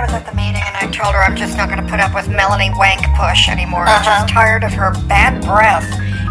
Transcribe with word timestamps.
I 0.00 0.04
was 0.04 0.14
at 0.14 0.24
the 0.24 0.34
meeting 0.34 0.62
and 0.64 0.76
I 0.80 0.88
told 0.90 1.12
her 1.14 1.20
I'm 1.22 1.36
just 1.36 1.56
not 1.58 1.68
going 1.68 1.82
to 1.84 1.88
put 1.88 2.00
up 2.00 2.14
with 2.14 2.26
Melanie 2.28 2.70
Wank 2.76 3.04
Push 3.20 3.48
anymore. 3.50 3.84
I'm 3.84 4.00
Uh-huh. 4.00 4.22
just 4.24 4.32
tired 4.32 4.64
of 4.64 4.72
her 4.72 4.92
bad 5.06 5.44
breath. 5.44 5.84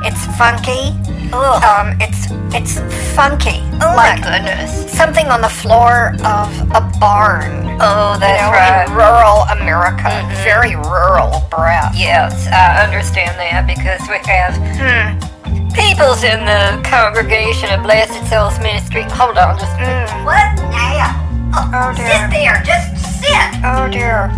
It's 0.04 0.26
funky. 0.42 0.98
Ugh. 1.32 1.62
Um, 1.64 1.94
it's 2.02 2.32
it's 2.58 2.80
funky. 3.14 3.62
Oh 3.86 3.94
my 3.96 4.16
goodness. 4.18 4.90
something 4.92 5.28
on 5.28 5.42
the 5.42 5.50
floor 5.62 6.16
of 6.26 6.50
a 6.74 6.82
barn. 7.00 7.78
Oh, 7.80 8.14
You 8.16 8.20
that's 8.20 8.42
know, 8.42 8.52
right. 8.58 8.90
rural 8.90 9.46
America, 9.62 10.10
very 10.44 10.76
rural 10.76 11.46
breath. 11.52 11.94
Yes, 11.96 12.48
I 12.48 12.82
understand 12.84 13.38
that 13.38 13.68
because 13.68 14.02
we 14.10 14.18
have 14.26 14.56
Hmm. 14.82 15.70
peoples 15.78 16.24
in 16.24 16.44
the 16.46 16.82
congregation 16.90 17.70
of 17.72 17.84
Blessed 17.84 18.18
Souls 18.32 18.58
Ministry. 18.60 19.04
Hold 19.14 19.38
on, 19.38 19.60
just 19.60 19.72
Mm. 19.78 20.26
what 20.26 20.56
now? 20.74 21.29
Oh 21.54 21.94
dear. 21.96 22.08
Sit 22.08 22.32
there, 22.32 22.64
just 22.66 23.20
sit. 23.20 23.50
Oh 23.64 23.88
dear. 23.90 24.30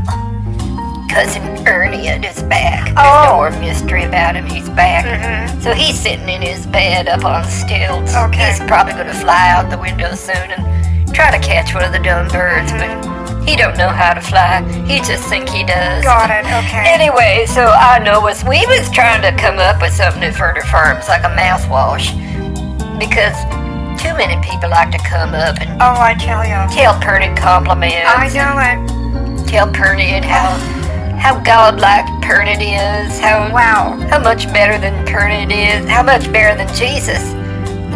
Cousin 1.10 1.68
Ernie 1.68 2.08
is 2.08 2.42
back. 2.44 2.86
There's 2.86 2.98
Oh. 2.98 3.26
no 3.26 3.36
more 3.36 3.52
mystery 3.60 4.04
about 4.06 4.36
him. 4.36 4.46
He's 4.46 4.70
back. 4.70 5.04
Mhm. 5.06 5.62
So 5.62 5.74
he's 5.74 6.00
sitting 6.00 6.30
in 6.30 6.42
his 6.42 6.66
bed 6.66 7.10
up 7.10 7.26
on 7.26 7.44
stilts. 7.44 8.16
Okay. 8.16 8.48
He's 8.52 8.60
probably 8.62 8.94
going 8.94 9.08
to 9.08 9.14
fly 9.14 9.50
out 9.52 9.70
the 9.70 9.78
window 9.78 10.14
soon 10.16 10.38
and 10.38 11.14
try 11.14 11.30
to 11.32 11.40
catch 11.40 11.74
one 11.76 11.84
of 11.84 11.92
the 11.92 12.00
dumb 12.00 12.30
birds, 12.30 12.72
but 12.72 12.90
he 13.46 13.58
don't 13.58 13.76
know 13.78 13.90
how 13.90 14.14
to 14.14 14.22
fly. 14.22 14.62
He 14.88 15.00
just 15.02 15.24
think 15.28 15.50
he 15.50 15.64
does. 15.66 16.02
Got 16.06 16.30
it. 16.30 16.46
Okay. 16.46 16.88
Anyway, 16.88 17.46
so 17.46 17.68
I 17.70 18.00
know 18.00 18.22
was 18.22 18.46
we 18.46 18.66
was 18.68 18.90
trying 18.92 19.22
to 19.24 19.34
come 19.34 19.60
up 19.60 19.82
with 19.82 19.92
something 19.94 20.24
at 20.24 20.34
Further 20.36 20.62
Farms 20.62 21.10
like 21.10 21.24
a 21.26 21.30
mouthwash 21.36 22.08
because 22.98 23.36
too 24.02 24.14
many 24.18 24.36
people 24.42 24.70
like 24.70 24.92
to 24.92 24.98
come 25.00 25.34
up 25.34 25.60
and 25.62 25.70
Oh, 25.82 25.96
I 26.00 26.16
tell 26.16 26.44
you. 26.44 26.60
tell 26.74 26.94
Pernod 27.02 27.38
compliments. 27.38 27.96
I 28.06 28.28
know 28.34 28.54
it. 28.60 29.48
Tell 29.48 29.68
Pernod 29.68 30.24
how 30.24 30.50
how 31.18 31.40
godlike 31.40 32.06
Pernod 32.26 32.62
is. 32.62 33.20
How 33.20 33.52
Wow. 33.54 33.98
how 34.10 34.20
much 34.20 34.52
better 34.54 34.78
than 34.80 35.06
Pernod 35.06 35.52
is. 35.52 35.88
How 35.90 36.02
much 36.04 36.32
better 36.34 36.56
than 36.58 36.68
Jesus. 36.76 37.22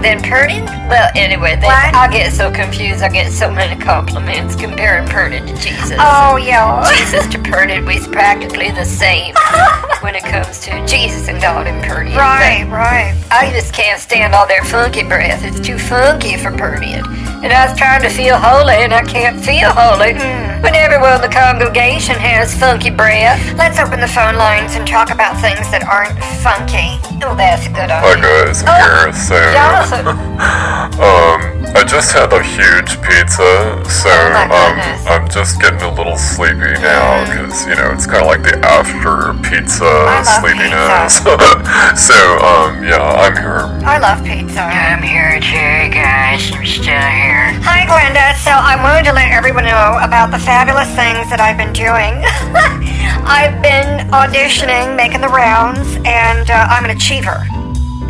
Than 0.06 0.22
Pernod? 0.22 0.68
Well, 0.88 1.10
anyway, 1.16 1.56
they, 1.56 1.66
I 1.66 2.08
get 2.12 2.32
so 2.32 2.52
confused. 2.52 3.02
I 3.02 3.10
get 3.10 3.32
so 3.32 3.50
many 3.50 3.82
compliments 3.82 4.56
comparing 4.56 5.08
Pernod 5.08 5.48
to 5.48 5.56
Jesus. 5.56 5.98
Oh 6.00 6.38
yeah. 6.38 6.88
Jesus 6.96 7.26
to 7.30 7.40
Pernod, 7.40 7.88
we's 7.88 8.08
practically 8.08 8.70
the 8.70 8.86
same 8.86 9.34
when 10.02 10.14
it 10.14 10.24
comes 10.24 10.60
to 10.60 10.86
Jesus 10.86 11.28
and 11.28 11.42
God 11.42 11.66
and 11.66 11.84
Pernod. 11.84 12.16
Right, 12.16 12.70
right. 12.70 13.18
I 13.32 13.50
just 13.52 13.74
can't 13.74 14.00
stand 14.00 14.36
all 14.36 14.46
their 14.48 14.64
funky 14.64 15.02
breath. 15.02 15.44
It's 15.44 15.60
too 15.60 15.80
funky 15.80 16.38
for 16.38 16.52
Pernod. 16.52 17.35
And 17.44 17.54
I 17.54 17.68
was 17.70 17.78
trying 17.78 18.02
to 18.02 18.10
feel 18.10 18.38
holy, 18.38 18.74
and 18.84 18.94
I 18.94 19.04
can't 19.04 19.40
feel 19.44 19.70
holy 19.70 20.14
Hmm. 20.14 20.62
when 20.64 20.74
everyone 20.76 21.16
in 21.16 21.22
the 21.22 21.30
congregation 21.30 22.16
has 22.16 22.54
funky 22.58 22.90
breath. 22.90 23.40
Let's 23.58 23.78
open 23.80 24.00
the 24.00 24.08
phone 24.08 24.36
lines 24.36 24.76
and 24.76 24.88
talk 24.88 25.12
about 25.12 25.38
things 25.40 25.70
that 25.72 25.84
aren't 25.86 26.18
funky. 26.42 26.98
Oh, 27.24 27.36
that's 27.36 27.66
a 27.68 27.70
good 27.70 27.90
Hi 27.92 28.02
idea. 28.02 28.46
guys, 28.46 28.64
I'm 28.64 28.70
Oh, 28.70 28.82
here. 28.82 29.14
So, 29.14 29.38
Jonathan, 29.54 30.06
um, 31.06 31.40
I 31.76 31.84
just 31.86 32.12
had 32.14 32.32
a 32.34 32.42
huge 32.44 32.98
pizza, 33.02 33.82
so 33.90 34.10
Oh 34.10 34.30
my 34.34 34.46
um. 34.50 34.76
I'm 35.08 35.30
just 35.30 35.62
getting 35.62 35.82
a 35.82 35.94
little 35.94 36.18
sleepy 36.18 36.74
now 36.82 37.26
because 37.26 37.66
you 37.68 37.76
know 37.76 37.92
it's 37.94 38.06
kind 38.06 38.22
of 38.22 38.28
like 38.28 38.42
the 38.44 38.58
after 38.66 39.34
pizza 39.48 39.84
love 39.86 40.26
sleepiness. 40.26 41.22
so, 42.08 42.18
um, 42.42 42.84
yeah, 42.84 43.00
I'm 43.00 43.36
here. 43.38 43.66
I 43.86 43.98
love 44.00 44.24
pizza. 44.26 44.62
I'm 44.62 45.02
here 45.04 45.40
too, 45.40 45.94
guys. 45.94 46.52
I'm 46.54 46.66
still 46.66 46.94
here. 46.94 47.25
Hi, 47.32 47.90
Glenda. 47.90 48.38
So 48.38 48.52
I 48.52 48.78
wanted 48.78 49.10
to 49.10 49.14
let 49.14 49.32
everyone 49.32 49.66
know 49.66 49.98
about 49.98 50.30
the 50.30 50.38
fabulous 50.38 50.90
things 50.94 51.26
that 51.34 51.42
I've 51.42 51.58
been 51.58 51.74
doing. 51.74 52.22
I've 53.26 53.58
been 53.66 54.06
auditioning, 54.14 54.96
making 54.96 55.22
the 55.22 55.34
rounds, 55.34 55.98
and 56.06 56.46
uh, 56.46 56.70
I'm 56.70 56.86
an 56.86 56.94
achiever. 56.94 57.42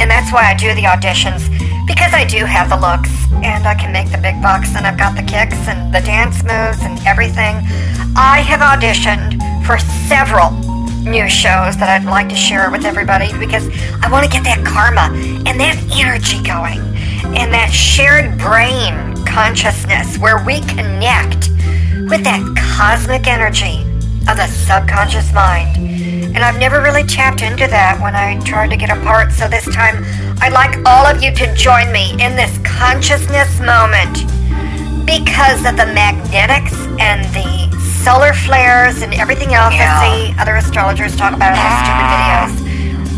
And 0.03 0.11
that's 0.11 0.33
why 0.36 0.52
I 0.52 0.53
do 0.59 0.75
the 0.75 0.91
auditions, 0.91 1.48
because 1.87 2.11
I 2.11 2.27
do 2.27 2.43
have 2.43 2.67
the 2.67 2.76
looks, 2.76 3.11
and 3.39 3.64
I 3.64 3.76
can 3.76 3.95
make 3.95 4.11
the 4.11 4.20
big 4.20 4.42
bucks, 4.43 4.76
and 4.76 4.83
I've 4.83 4.99
got 4.99 5.15
the 5.15 5.23
kicks 5.23 5.59
and 5.71 5.93
the 5.95 6.03
dance 6.03 6.43
moves 6.43 6.83
and 6.83 6.99
everything. 7.08 7.64
I 8.20 8.43
have 8.43 8.59
auditioned 8.59 9.39
for 9.64 9.80
several 10.11 10.52
new 11.08 11.30
shows 11.30 11.77
that 11.77 11.87
I'd 11.87 12.03
like 12.03 12.27
to 12.30 12.36
share 12.36 12.71
with 12.71 12.83
everybody 12.83 13.32
because 13.37 13.70
I 14.03 14.11
want 14.11 14.26
to 14.26 14.32
get 14.32 14.43
that 14.43 14.65
karma 14.65 15.14
and 15.47 15.59
that 15.59 15.77
energy 15.95 16.42
going 16.43 16.95
and 17.33 17.53
that 17.53 17.71
shared 17.71 18.37
brain 18.37 19.15
consciousness 19.25 20.17
where 20.17 20.43
we 20.43 20.61
connect 20.61 21.49
with 22.09 22.23
that 22.23 22.43
cosmic 22.77 23.27
energy 23.27 23.81
of 24.30 24.37
the 24.37 24.47
subconscious 24.47 25.31
mind. 25.33 25.77
And 26.35 26.43
I've 26.43 26.59
never 26.59 26.81
really 26.81 27.03
tapped 27.03 27.41
into 27.41 27.67
that 27.67 27.99
when 28.02 28.15
I 28.15 28.39
tried 28.41 28.69
to 28.69 28.77
get 28.77 28.89
a 28.89 28.99
part, 29.02 29.31
so 29.31 29.47
this 29.47 29.65
time 29.73 30.03
I'd 30.41 30.53
like 30.53 30.77
all 30.85 31.05
of 31.05 31.23
you 31.23 31.33
to 31.33 31.55
join 31.55 31.91
me 31.91 32.11
in 32.14 32.35
this 32.35 32.58
consciousness 32.64 33.59
moment 33.59 34.27
because 35.05 35.65
of 35.65 35.77
the 35.77 35.87
magnetics 35.93 36.73
and 36.99 37.23
the 37.33 37.65
solar 38.03 38.33
flares 38.33 39.02
and 39.02 39.14
everything 39.15 39.53
else 39.53 39.73
Yeah. 39.73 39.99
I 39.99 40.30
see 40.30 40.35
other 40.39 40.55
astrologers 40.55 41.15
talk 41.15 41.33
about 41.33 41.55
in 41.55 41.61
their 41.61 41.77
stupid 41.81 42.08
videos. 42.11 42.64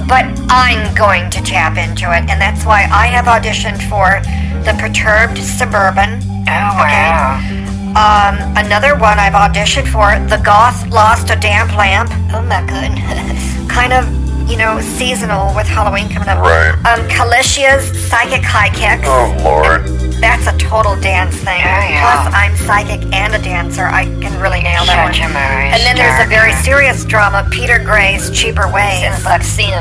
But 0.08 0.26
I'm 0.50 0.94
going 0.96 1.30
to 1.32 1.42
tap 1.42 1.78
into 1.78 2.06
it, 2.16 2.30
and 2.30 2.40
that's 2.42 2.66
why 2.66 2.88
I 2.92 3.08
have 3.08 3.26
auditioned 3.26 3.82
for 3.90 4.22
the 4.64 4.74
Perturbed 4.80 5.38
Suburban. 5.38 6.22
Oh, 6.48 6.80
Okay. 6.80 7.12
wow. 7.12 7.64
Um, 7.98 8.38
another 8.58 8.96
one 8.96 9.18
I've 9.20 9.34
auditioned 9.34 9.88
for, 9.92 10.16
The 10.30 10.42
Goth 10.44 10.88
Lost 10.88 11.30
a 11.30 11.36
Damp 11.36 11.76
Lamp. 11.76 12.10
Oh, 12.34 12.42
my 12.44 12.62
goodness. 12.66 13.42
Kind 13.72 13.92
of, 13.92 14.06
you 14.50 14.56
know, 14.58 14.80
seasonal 14.80 15.54
with 15.56 15.68
Halloween 15.68 16.08
coming 16.10 16.30
up. 16.30 16.40
Right. 16.40 16.72
Um, 16.86 17.06
Kalicia's 17.10 17.84
Psychic 18.08 18.44
High 18.44 18.70
Kicks. 18.70 19.04
Oh 19.06 19.36
Lord. 19.44 20.07
That's 20.20 20.48
a 20.48 20.58
total 20.58 21.00
dance 21.00 21.36
thing. 21.36 21.62
Oh, 21.62 21.82
yeah. 21.86 22.02
Plus, 22.02 22.34
I'm 22.34 22.56
psychic 22.58 23.06
and 23.14 23.36
a 23.36 23.40
dancer. 23.40 23.86
I 23.86 24.06
can 24.06 24.34
really 24.42 24.62
nail 24.62 24.86
that 24.86 25.14
Such 25.14 25.22
one. 25.22 25.32
a 25.32 25.74
And 25.74 25.82
then 25.86 25.96
there's 25.96 26.26
a 26.26 26.30
very 26.30 26.54
serious 26.66 27.06
drama, 27.06 27.48
Peter 27.52 27.78
Gray's 27.78 28.32
Cheaper 28.32 28.72
Ways. 28.72 29.02
Sounds 29.02 29.26
like 29.26 29.44
sin. 29.44 29.78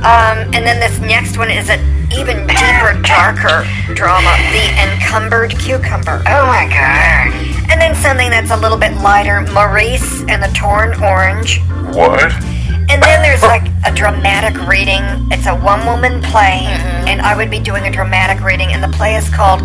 Um, 0.00 0.48
and 0.56 0.64
then 0.64 0.80
this 0.80 0.98
next 1.00 1.36
one 1.36 1.50
is 1.50 1.68
an 1.68 1.80
even 2.12 2.46
deeper, 2.46 2.96
darker 3.02 3.66
drama, 3.94 4.32
The 4.52 4.64
Encumbered 4.80 5.58
Cucumber. 5.58 6.22
Oh, 6.26 6.46
my 6.46 6.64
God. 6.68 7.32
And 7.68 7.80
then 7.80 7.94
something 7.96 8.30
that's 8.30 8.50
a 8.50 8.56
little 8.56 8.78
bit 8.78 8.96
lighter, 9.02 9.40
Maurice 9.52 10.22
and 10.28 10.42
the 10.42 10.50
Torn 10.54 10.94
Orange. 11.02 11.60
What? 11.92 12.32
And 12.88 13.02
then 13.02 13.22
there's 13.22 13.42
like 13.42 13.66
a 13.84 13.92
dramatic 13.94 14.56
reading. 14.68 15.02
It's 15.30 15.46
a 15.46 15.54
one 15.56 15.84
woman 15.86 16.22
play, 16.22 16.64
Mm-hmm. 16.66 17.08
and 17.08 17.20
I 17.20 17.36
would 17.36 17.50
be 17.50 17.58
doing 17.60 17.84
a 17.86 17.90
dramatic 17.90 18.42
reading, 18.44 18.72
and 18.72 18.82
the 18.82 18.88
play 18.96 19.16
is 19.16 19.28
called 19.28 19.60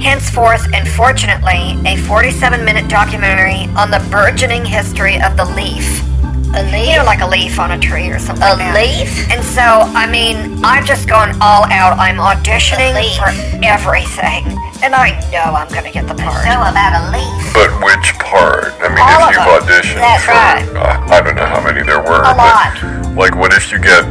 Henceforth 0.00 0.66
and 0.74 0.86
Fortunately, 0.88 1.76
a 1.86 1.96
47 1.96 2.64
minute 2.64 2.88
documentary 2.88 3.66
on 3.76 3.90
the 3.90 4.06
burgeoning 4.10 4.64
history 4.64 5.20
of 5.22 5.36
the 5.36 5.44
leaf. 5.44 6.02
A 6.56 6.62
leaf? 6.72 6.88
You 6.88 6.96
know, 6.96 7.04
like 7.04 7.20
a 7.20 7.26
leaf 7.28 7.58
on 7.60 7.70
a 7.72 7.78
tree 7.78 8.08
or 8.08 8.18
something. 8.18 8.42
A 8.42 8.56
like 8.56 8.58
that. 8.58 8.74
leaf? 8.74 9.12
And 9.30 9.44
so, 9.44 9.84
I 9.92 10.08
mean, 10.08 10.64
I've 10.64 10.84
just 10.86 11.06
gone 11.08 11.36
all 11.40 11.64
out. 11.68 11.98
I'm 12.00 12.16
auditioning 12.16 12.96
for 13.20 13.28
everything, 13.60 14.48
and 14.80 14.96
I 14.96 15.12
know 15.28 15.52
I'm 15.52 15.68
going 15.68 15.84
to 15.84 15.92
get 15.92 16.08
the 16.08 16.16
part. 16.16 16.40
So 16.48 16.56
about 16.56 16.96
a 16.96 17.02
leaf. 17.12 17.52
But 17.52 17.68
which 17.84 18.16
part? 18.24 18.72
I 18.80 18.88
mean, 18.88 19.04
All 19.04 19.28
if 19.28 19.36
you've 19.36 19.44
them. 19.44 19.60
auditioned 19.68 20.00
That's 20.00 20.24
for, 20.24 20.32
right. 20.32 20.64
uh, 20.76 21.12
I 21.12 21.20
don't 21.20 21.36
know 21.36 21.44
how 21.44 21.60
many 21.60 21.84
there 21.84 22.00
were, 22.00 22.24
A 22.24 22.32
but 22.32 22.40
lot. 22.40 22.72
Mm-hmm. 22.80 23.18
like, 23.20 23.36
what 23.36 23.52
if 23.52 23.68
you 23.72 23.78
get 23.78 24.04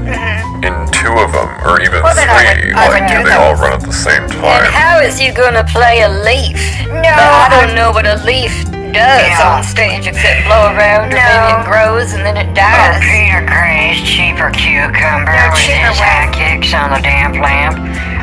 in 0.65 0.73
two 0.93 1.13
of 1.21 1.33
them, 1.33 1.49
or 1.65 1.81
even 1.81 2.01
Well, 2.01 2.13
then 2.13 2.29
I 2.29 2.53
three? 2.53 2.69
would- 2.69 2.77
I 2.77 2.87
like, 2.89 3.09
do 3.09 3.17
do 3.17 3.23
they 3.25 3.35
all 3.37 3.53
run 3.57 3.73
at 3.73 3.81
the 3.81 3.93
same 3.93 4.25
time? 4.29 4.65
And 4.65 4.73
how 4.73 4.99
is 5.01 5.19
you 5.21 5.33
gonna 5.33 5.63
play 5.65 6.01
a 6.01 6.09
leaf? 6.09 6.57
No, 6.89 7.13
I 7.13 7.49
don't 7.65 7.75
know 7.75 7.91
what 7.91 8.05
a 8.07 8.21
leaf 8.25 8.53
does 8.95 9.21
Yeah. 9.27 9.55
on 9.55 9.63
stage 9.63 10.07
except 10.07 10.45
blow 10.47 10.71
around 10.71 11.11
or 11.13 11.17
No. 11.19 11.27
maybe 11.27 11.51
it 11.59 11.65
grows 11.67 12.13
and 12.15 12.25
then 12.25 12.37
it 12.39 12.47
oh, 12.51 12.53
dies. 12.55 13.03
Peter 13.03 13.43
Gray's 13.45 13.99
cheaper 14.01 14.49
cucumber 14.55 15.31
No, 15.35 15.51
with 15.51 15.59
cheaper 15.59 15.91
his 15.91 15.99
way. 15.99 16.07
high 16.07 16.31
kicks 16.31 16.73
on 16.73 16.91
the 16.95 17.01
damp 17.03 17.35
lamp. 17.37 17.75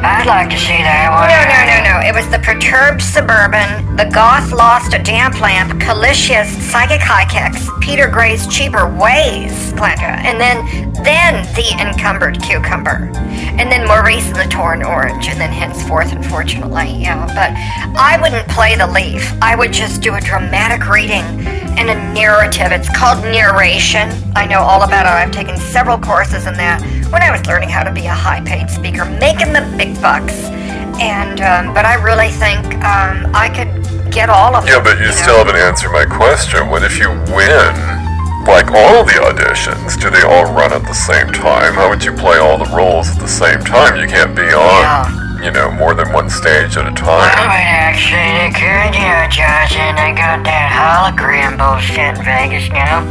I'd 0.04 0.26
like 0.26 0.50
to 0.50 0.58
see 0.58 0.82
that 0.82 1.14
one. 1.14 1.30
No, 1.30 1.40
no, 1.46 1.60
no, 1.62 1.78
no. 1.86 1.94
It 2.02 2.14
was 2.14 2.28
the 2.30 2.38
perturbed 2.42 3.00
suburban, 3.00 3.96
the 3.96 4.10
goth 4.10 4.50
lost 4.52 4.94
a 4.94 4.98
damp 4.98 5.40
lamp, 5.40 5.80
Calicia's 5.80 6.50
psychic 6.70 7.00
high 7.00 7.24
kicks, 7.26 7.70
Peter 7.80 8.08
Gray's 8.08 8.46
cheaper 8.48 8.86
ways, 8.86 9.72
Glenda, 9.74 10.18
and 10.26 10.40
then 10.40 10.92
then 11.04 11.42
the 11.54 11.66
encumbered 11.80 12.42
cucumber, 12.42 13.10
and 13.58 13.70
then 13.70 13.86
Maurice 13.86 14.28
the 14.30 14.44
torn 14.50 14.82
orange, 14.82 15.28
and 15.28 15.40
then 15.40 15.52
henceforth, 15.52 16.12
unfortunately, 16.12 16.98
yeah. 16.98 17.26
But 17.26 17.52
I 17.98 18.18
wouldn't 18.20 18.48
play 18.48 18.76
the 18.76 18.86
leaf. 18.86 19.32
I 19.40 19.54
would 19.54 19.72
just 19.72 20.02
do 20.02 20.14
a 20.14 20.20
dramatic 20.20 20.88
reading 20.88 21.24
and 21.78 21.90
a 21.90 21.94
narrative. 22.12 22.72
It's 22.72 22.88
called 22.96 23.22
narration. 23.24 24.10
I 24.36 24.46
know 24.46 24.60
all 24.60 24.82
about 24.82 25.06
it. 25.06 25.10
I've 25.10 25.32
taken 25.32 25.56
several 25.56 25.98
courses 25.98 26.46
in 26.46 26.54
that 26.54 26.82
when 27.12 27.22
I 27.22 27.30
was 27.30 27.44
learning 27.46 27.68
how 27.68 27.82
to 27.84 27.92
be 27.92 28.06
a 28.06 28.14
high-paid 28.14 28.70
speaker, 28.70 29.04
making 29.04 29.52
the 29.52 29.60
big 29.76 30.00
bucks. 30.00 30.48
And 30.98 31.40
um, 31.40 31.74
but 31.74 31.84
I 31.84 31.94
really 32.00 32.30
think 32.30 32.64
um, 32.84 33.28
I 33.34 33.52
could 33.52 33.70
get 34.12 34.30
all 34.30 34.54
of 34.56 34.66
Yeah, 34.66 34.80
them. 34.80 34.84
but 34.84 34.98
you 34.98 35.06
know? 35.06 35.10
still 35.12 35.38
haven't 35.38 35.56
answered 35.56 35.90
my 35.92 36.04
question. 36.04 36.68
What 36.68 36.82
if 36.82 36.98
you 36.98 37.10
win? 37.34 37.74
Like 38.48 38.72
all 38.74 39.04
the 39.04 39.22
auditions, 39.22 40.00
do 40.00 40.10
they 40.10 40.22
all 40.22 40.50
run 40.52 40.72
at 40.72 40.82
the 40.82 40.94
same 40.94 41.28
time? 41.30 41.74
How 41.74 41.88
would 41.88 42.02
you 42.02 42.12
play 42.12 42.38
all 42.38 42.58
the 42.58 42.68
roles 42.74 43.08
at 43.08 43.20
the 43.20 43.28
same 43.28 43.60
time? 43.60 43.94
You 44.00 44.08
can't 44.08 44.34
be 44.34 44.42
on, 44.42 45.31
you 45.42 45.50
know, 45.50 45.70
more 45.70 45.94
than 45.94 46.12
one 46.12 46.30
stage 46.30 46.76
at 46.78 46.86
a 46.86 46.94
Well, 47.02 47.18
time. 47.18 47.34
Oh, 47.34 47.50
but 47.50 47.66
actually, 47.66 48.30
they 48.38 48.50
could, 48.54 48.94
you 48.94 49.02
know, 49.02 49.26
Johnson. 49.26 49.98
They 49.98 50.14
got 50.14 50.46
that 50.46 50.70
hologram 50.70 51.58
bullshit 51.58 52.14
in 52.14 52.22
Vegas 52.22 52.70
now. 52.70 53.02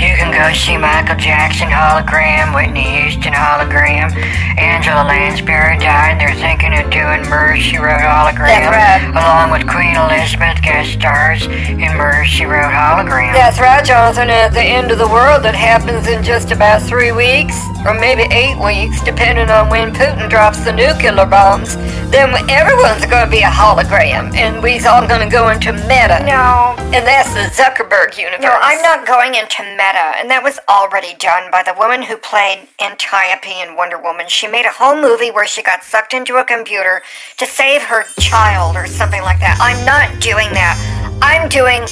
You 0.00 0.14
can 0.16 0.30
go 0.30 0.46
see 0.54 0.78
Michael 0.78 1.18
Jackson 1.18 1.68
hologram, 1.68 2.54
Whitney 2.54 3.02
Houston 3.02 3.34
hologram, 3.34 4.14
Angela 4.56 5.04
Lansbury 5.04 5.76
died. 5.78 6.20
They're 6.20 6.38
thinking 6.38 6.72
of 6.78 6.88
doing 6.90 7.26
Murder 7.28 7.58
She 7.58 7.76
Wrote 7.76 8.00
hologram. 8.00 8.48
That's 8.48 8.70
right. 8.70 9.02
Along 9.10 9.50
with 9.50 9.66
Queen 9.68 9.92
Elizabeth 9.98 10.62
guest 10.62 10.92
stars 10.96 11.44
in 11.46 11.90
Murder 11.98 12.24
She 12.24 12.44
Wrote 12.46 12.70
hologram. 12.72 13.34
That's 13.34 13.58
right, 13.58 13.84
Jonathan. 13.84 14.30
At 14.30 14.54
the 14.54 14.62
end 14.62 14.90
of 14.90 14.98
the 14.98 15.08
world 15.08 15.42
that 15.42 15.54
happens 15.54 16.06
in 16.06 16.22
just 16.22 16.50
about 16.50 16.80
three 16.82 17.12
weeks, 17.12 17.58
or 17.84 17.92
maybe 17.98 18.24
eight 18.32 18.56
weeks, 18.56 19.02
depending 19.02 19.50
on 19.50 19.68
when 19.68 19.92
Putin 19.92 20.30
drops 20.30 20.64
the 20.64 20.72
nuclear 20.72 21.12
bombs, 21.40 21.76
then 22.12 22.28
everyone's 22.50 23.06
going 23.06 23.24
to 23.24 23.30
be 23.30 23.40
a 23.40 23.48
hologram, 23.48 24.34
and 24.36 24.62
we's 24.62 24.84
all 24.84 25.06
going 25.06 25.20
to 25.24 25.30
go 25.32 25.48
into 25.48 25.72
meta. 25.88 26.20
No, 26.26 26.74
And 26.92 27.06
that's 27.06 27.32
the 27.32 27.48
Zuckerberg 27.56 28.18
universe. 28.18 28.42
no, 28.42 28.52
I'm 28.60 28.82
not 28.82 29.06
going 29.06 29.34
into 29.34 29.62
meta, 29.62 30.12
and 30.20 30.28
that 30.30 30.42
was 30.42 30.58
already 30.68 31.14
done 31.16 31.50
by 31.50 31.62
the 31.62 31.72
woman 31.78 32.02
who 32.02 32.16
played 32.18 32.68
Antiope 32.82 33.48
in 33.62 33.74
Wonder 33.76 33.96
Woman. 33.98 34.26
She 34.28 34.46
made 34.48 34.66
a 34.66 34.70
whole 34.74 35.00
movie 35.00 35.30
where 35.30 35.46
she 35.46 35.62
got 35.62 35.82
sucked 35.82 36.12
into 36.12 36.36
a 36.36 36.44
computer 36.44 37.00
to 37.38 37.46
save 37.46 37.82
her 37.82 38.04
child 38.20 38.76
or 38.76 38.86
something 38.86 39.22
like 39.22 39.40
that. 39.40 39.56
I'm 39.60 39.80
not 39.86 40.20
doing 40.20 40.50
that. 40.52 40.76
I'm 41.22 41.48
doing 41.48 41.82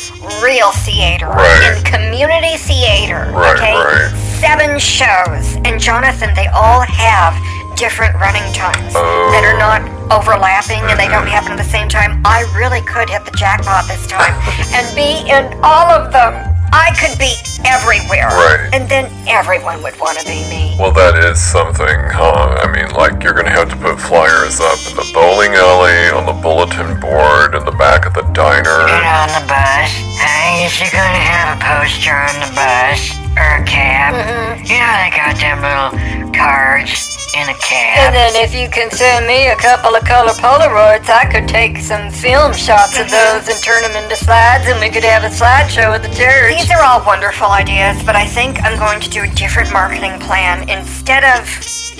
real 0.42 0.72
theater 0.84 1.28
Right. 1.28 1.76
in 1.76 1.84
community 1.84 2.56
theater. 2.56 3.28
Right, 3.32 3.56
okay, 3.56 3.74
right. 3.76 4.10
seven 4.40 4.78
shows, 4.78 5.56
and 5.68 5.78
Jonathan, 5.80 6.32
they 6.34 6.46
all 6.48 6.80
have 6.80 7.36
different 7.78 8.14
running 8.18 8.42
times 8.52 8.92
Oh. 8.98 9.30
that 9.30 9.46
are 9.46 9.54
not 9.54 9.86
overlapping 10.10 10.82
and 10.90 10.98
they 10.98 11.06
don't 11.06 11.22
mm-hmm. 11.22 11.38
happen 11.38 11.52
at 11.54 11.58
the 11.62 11.70
same 11.70 11.88
time. 11.88 12.20
I 12.26 12.42
really 12.58 12.82
could 12.82 13.08
hit 13.08 13.24
the 13.24 13.30
jackpot 13.38 13.86
this 13.86 14.02
time 14.10 14.34
and 14.74 14.84
be 14.98 15.22
in 15.30 15.46
all 15.62 15.86
of 15.86 16.10
them. 16.12 16.34
I 16.74 16.92
could 17.00 17.16
be 17.16 17.32
everywhere. 17.64 18.28
Right. 18.28 18.68
And 18.74 18.90
then 18.90 19.08
everyone 19.26 19.80
would 19.82 19.98
want 19.98 20.18
to 20.18 20.24
be 20.26 20.42
me. 20.52 20.76
Well, 20.76 20.92
that 20.92 21.16
is 21.16 21.40
something, 21.40 21.96
huh? 22.12 22.60
I 22.60 22.68
mean, 22.68 22.90
like, 22.92 23.22
you're 23.22 23.32
gonna 23.32 23.54
have 23.54 23.70
to 23.70 23.78
put 23.78 23.96
flyers 23.96 24.60
up 24.60 24.76
in 24.90 24.92
the 24.98 25.08
bowling 25.14 25.54
alley, 25.56 26.12
on 26.12 26.26
the 26.26 26.36
bulletin 26.42 27.00
board, 27.00 27.54
in 27.54 27.64
the 27.64 27.76
back 27.78 28.04
of 28.04 28.12
the 28.12 28.26
And 28.26 28.34
diner. 28.34 28.84
on 28.84 29.32
the 29.32 29.44
bus, 29.48 29.90
hey, 30.20 30.66
is 30.68 30.76
you 30.76 30.90
gonna 30.92 31.24
have 31.24 31.56
a 31.56 31.58
poster 31.64 32.12
on 32.12 32.36
the 32.36 32.52
bus 32.52 33.00
or 33.38 33.62
a 33.62 33.64
cab? 33.64 34.12
You 34.60 34.76
know 34.76 34.92
they 35.00 35.12
got 35.16 35.40
them 35.40 35.64
little 35.64 36.34
cards 36.36 37.07
in 37.34 37.48
a 37.48 37.56
cab. 37.58 38.08
And 38.08 38.14
then 38.14 38.32
if 38.36 38.54
you 38.54 38.68
can 38.68 38.90
send 38.90 39.26
me 39.26 39.48
a 39.48 39.56
couple 39.56 39.94
of 39.94 40.04
color 40.04 40.32
Polaroids, 40.38 41.08
I 41.08 41.26
could 41.26 41.48
take 41.48 41.78
some 41.78 42.10
film 42.10 42.52
shots 42.52 42.98
of 42.98 43.10
those 43.10 43.48
and 43.48 43.58
turn 43.62 43.82
them 43.82 43.96
into 43.96 44.16
slides, 44.16 44.68
and 44.68 44.80
we 44.80 44.88
could 44.88 45.04
have 45.04 45.24
a 45.24 45.32
slideshow 45.32 45.94
at 45.96 46.02
the 46.02 46.12
church. 46.14 46.56
These 46.56 46.70
are 46.70 46.82
all 46.82 47.04
wonderful 47.04 47.48
ideas, 47.48 48.02
but 48.04 48.16
I 48.16 48.26
think 48.26 48.62
I'm 48.62 48.78
going 48.78 49.00
to 49.00 49.10
do 49.10 49.22
a 49.24 49.30
different 49.34 49.72
marketing 49.72 50.18
plan. 50.20 50.68
Instead 50.68 51.24
of 51.24 51.44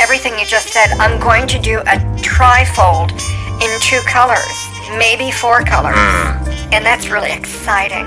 everything 0.01 0.39
you 0.39 0.47
just 0.47 0.69
said, 0.69 0.91
I'm 0.99 1.21
going 1.21 1.47
to 1.49 1.59
do 1.59 1.81
a 1.81 1.97
trifold 2.25 3.13
in 3.61 3.71
two 3.81 4.01
colors, 4.07 4.57
maybe 4.97 5.31
four 5.31 5.63
colors. 5.63 5.97
Hmm. 5.97 6.58
And 6.71 6.85
that's 6.85 7.09
really 7.09 7.33
exciting. 7.33 8.07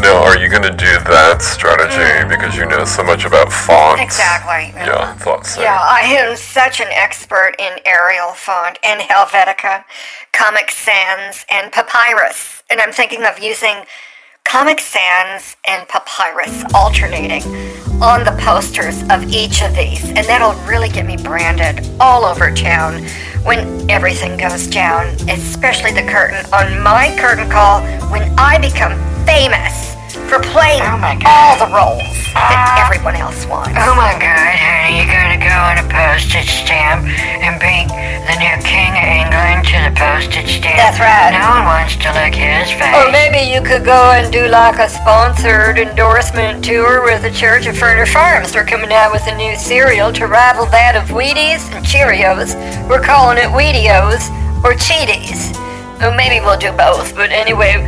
Now, 0.00 0.22
are 0.22 0.38
you 0.38 0.48
gonna 0.48 0.70
do 0.70 0.86
that 1.10 1.42
strategy 1.42 1.96
mm. 1.96 2.28
because 2.28 2.56
you 2.56 2.64
know 2.66 2.84
so 2.84 3.02
much 3.02 3.24
about 3.24 3.52
fonts? 3.52 4.02
Exactly. 4.02 4.72
Yeah, 4.74 5.12
I 5.12 5.18
thought 5.18 5.44
so. 5.44 5.60
Yeah, 5.60 5.78
I 5.80 6.00
am 6.02 6.36
such 6.36 6.80
an 6.80 6.88
expert 6.90 7.54
in 7.58 7.78
Arial 7.84 8.32
font 8.32 8.78
and 8.84 9.00
Helvetica, 9.00 9.84
Comic 10.32 10.70
Sans, 10.70 11.44
and 11.50 11.72
Papyrus. 11.72 12.62
And 12.70 12.80
I'm 12.80 12.92
thinking 12.92 13.24
of 13.24 13.38
using 13.40 13.84
Comic 14.44 14.78
Sans 14.78 15.56
and 15.66 15.88
Papyrus 15.88 16.64
alternating 16.72 17.42
on 18.00 18.24
the 18.24 18.36
posters 18.40 19.02
of 19.10 19.24
each 19.32 19.62
of 19.62 19.74
these. 19.74 20.04
And 20.04 20.24
that'll 20.26 20.54
really 20.68 20.88
get 20.88 21.04
me 21.06 21.16
branded 21.16 21.84
all 21.98 22.24
over 22.24 22.54
town 22.54 23.04
when 23.46 23.88
everything 23.88 24.36
goes 24.36 24.66
down, 24.66 25.06
especially 25.30 25.92
the 25.92 26.02
curtain. 26.02 26.44
On 26.52 26.82
my 26.82 27.16
curtain 27.18 27.48
call 27.48 27.80
when 28.10 28.22
I 28.38 28.58
become 28.58 28.92
famous 29.24 29.95
for 30.28 30.40
playing 30.52 30.82
Oh 30.82 30.98
my 30.98 31.14
God. 31.16 31.28
all 31.28 31.54
the 31.66 31.70
roles 31.72 32.16
that 32.36 32.76
ah. 32.76 32.84
everyone 32.84 33.16
else 33.16 33.46
wants. 33.46 33.72
Oh 33.80 33.94
my 33.96 34.12
god, 34.20 34.52
honey, 34.56 35.00
you're 35.00 35.08
gonna 35.08 35.40
go 35.40 35.52
on 35.52 35.80
a 35.80 35.86
postage 35.88 36.52
stamp 36.64 37.04
and 37.08 37.56
beat 37.60 37.88
the 38.28 38.36
new 38.36 38.56
King 38.60 38.92
of 38.92 39.06
England 39.08 39.64
to 39.72 39.76
the 39.88 39.92
postage 39.96 40.60
stamp. 40.60 40.76
That's 40.76 41.00
right. 41.00 41.32
No 41.32 41.48
one 41.48 41.64
wants 41.64 41.96
to 41.96 42.12
lick 42.12 42.34
his 42.36 42.68
face. 42.76 42.92
Or 42.92 43.08
maybe 43.08 43.40
you 43.48 43.62
could 43.64 43.84
go 43.88 44.12
and 44.12 44.28
do 44.32 44.48
like 44.48 44.76
a 44.78 44.88
sponsored 44.88 45.78
endorsement 45.78 46.64
tour 46.64 47.02
with 47.04 47.22
the 47.22 47.30
Church 47.32 47.64
of 47.66 47.76
Ferner 47.76 48.06
Farms. 48.06 48.52
They're 48.52 48.66
coming 48.66 48.92
out 48.92 49.12
with 49.12 49.24
a 49.26 49.34
new 49.34 49.56
cereal 49.56 50.12
to 50.14 50.26
rival 50.26 50.66
that 50.76 50.96
of 50.96 51.08
Wheaties 51.14 51.64
and 51.72 51.84
Cheerios. 51.86 52.52
We're 52.88 53.00
calling 53.02 53.38
it 53.38 53.48
Wheatios 53.48 54.28
or 54.64 54.74
Cheaties. 54.76 55.56
Or 56.04 56.12
maybe 56.14 56.44
we'll 56.44 56.58
do 56.58 56.72
both, 56.76 57.14
but 57.16 57.30
anyway, 57.32 57.80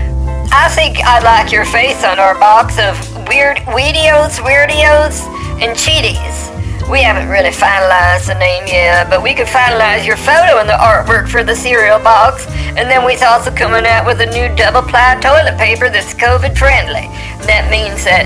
I 0.51 0.69
think 0.71 1.05
I'd 1.05 1.25
like 1.25 1.53
your 1.53 1.67
face 1.67 2.05
on 2.05 2.19
our 2.19 2.35
box 2.39 2.79
of 2.79 2.97
weird 3.29 3.59
Wheatios, 3.69 4.41
Weirdios, 4.41 5.21
and 5.61 5.77
Cheaties. 5.77 6.49
We 6.89 7.03
haven't 7.03 7.29
really 7.29 7.51
finalized 7.51 8.29
the 8.29 8.35
name 8.35 8.67
yet, 8.67 9.11
but 9.11 9.23
we 9.23 9.35
could 9.35 9.47
finalize 9.47 10.07
your 10.07 10.17
photo 10.17 10.57
and 10.57 10.67
the 10.67 10.81
artwork 10.81 11.29
for 11.29 11.45
the 11.45 11.55
cereal 11.55 11.99
box. 11.99 12.47
And 12.81 12.89
then 12.89 13.05
we're 13.05 13.23
also 13.27 13.51
coming 13.51 13.85
out 13.85 14.07
with 14.07 14.23
a 14.23 14.27
new 14.27 14.49
double 14.57 14.81
ply 14.81 15.21
toilet 15.21 15.59
paper 15.59 15.91
that's 15.91 16.15
COVID 16.15 16.57
friendly. 16.57 17.13
That 17.45 17.69
means 17.71 18.05
that 18.05 18.25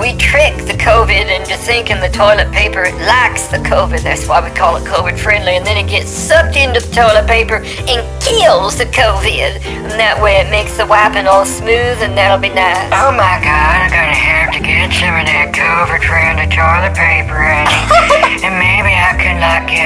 we 0.00 0.16
trick 0.16 0.54
the 0.66 0.76
COVID 0.76 1.26
into 1.32 1.56
thinking 1.56 2.00
the 2.00 2.08
toilet 2.08 2.52
paper 2.52 2.84
likes 3.08 3.48
the 3.48 3.58
COVID. 3.58 4.02
That's 4.02 4.28
why 4.28 4.46
we 4.46 4.54
call 4.54 4.76
it 4.76 4.84
COVID 4.84 5.18
friendly. 5.18 5.56
And 5.56 5.66
then 5.66 5.76
it 5.76 5.88
gets 5.88 6.10
sucked 6.10 6.56
into 6.56 6.80
the 6.80 6.92
toilet 6.94 7.26
paper 7.26 7.64
and 7.88 8.04
kills 8.20 8.76
the 8.78 8.84
COVID. 8.86 9.64
And 9.64 9.92
that 9.96 10.20
way 10.22 10.36
it 10.36 10.50
makes 10.50 10.76
the 10.76 10.86
wiping 10.86 11.26
all 11.26 11.46
smooth 11.46 11.98
and 12.04 12.16
that'll 12.16 12.38
be 12.38 12.52
nice. 12.52 12.92
Oh 12.92 13.12
my 13.12 13.40
god, 13.40 13.88
I'm 13.88 13.90
gonna 13.90 14.12
have 14.12 14.52
to 14.52 14.60
get 14.60 14.92
some 14.92 15.16
of 15.16 15.24
that 15.24 15.56
COVID 15.56 16.02
friendly 16.04 16.48
toilet 16.52 16.92
paper, 16.92 17.40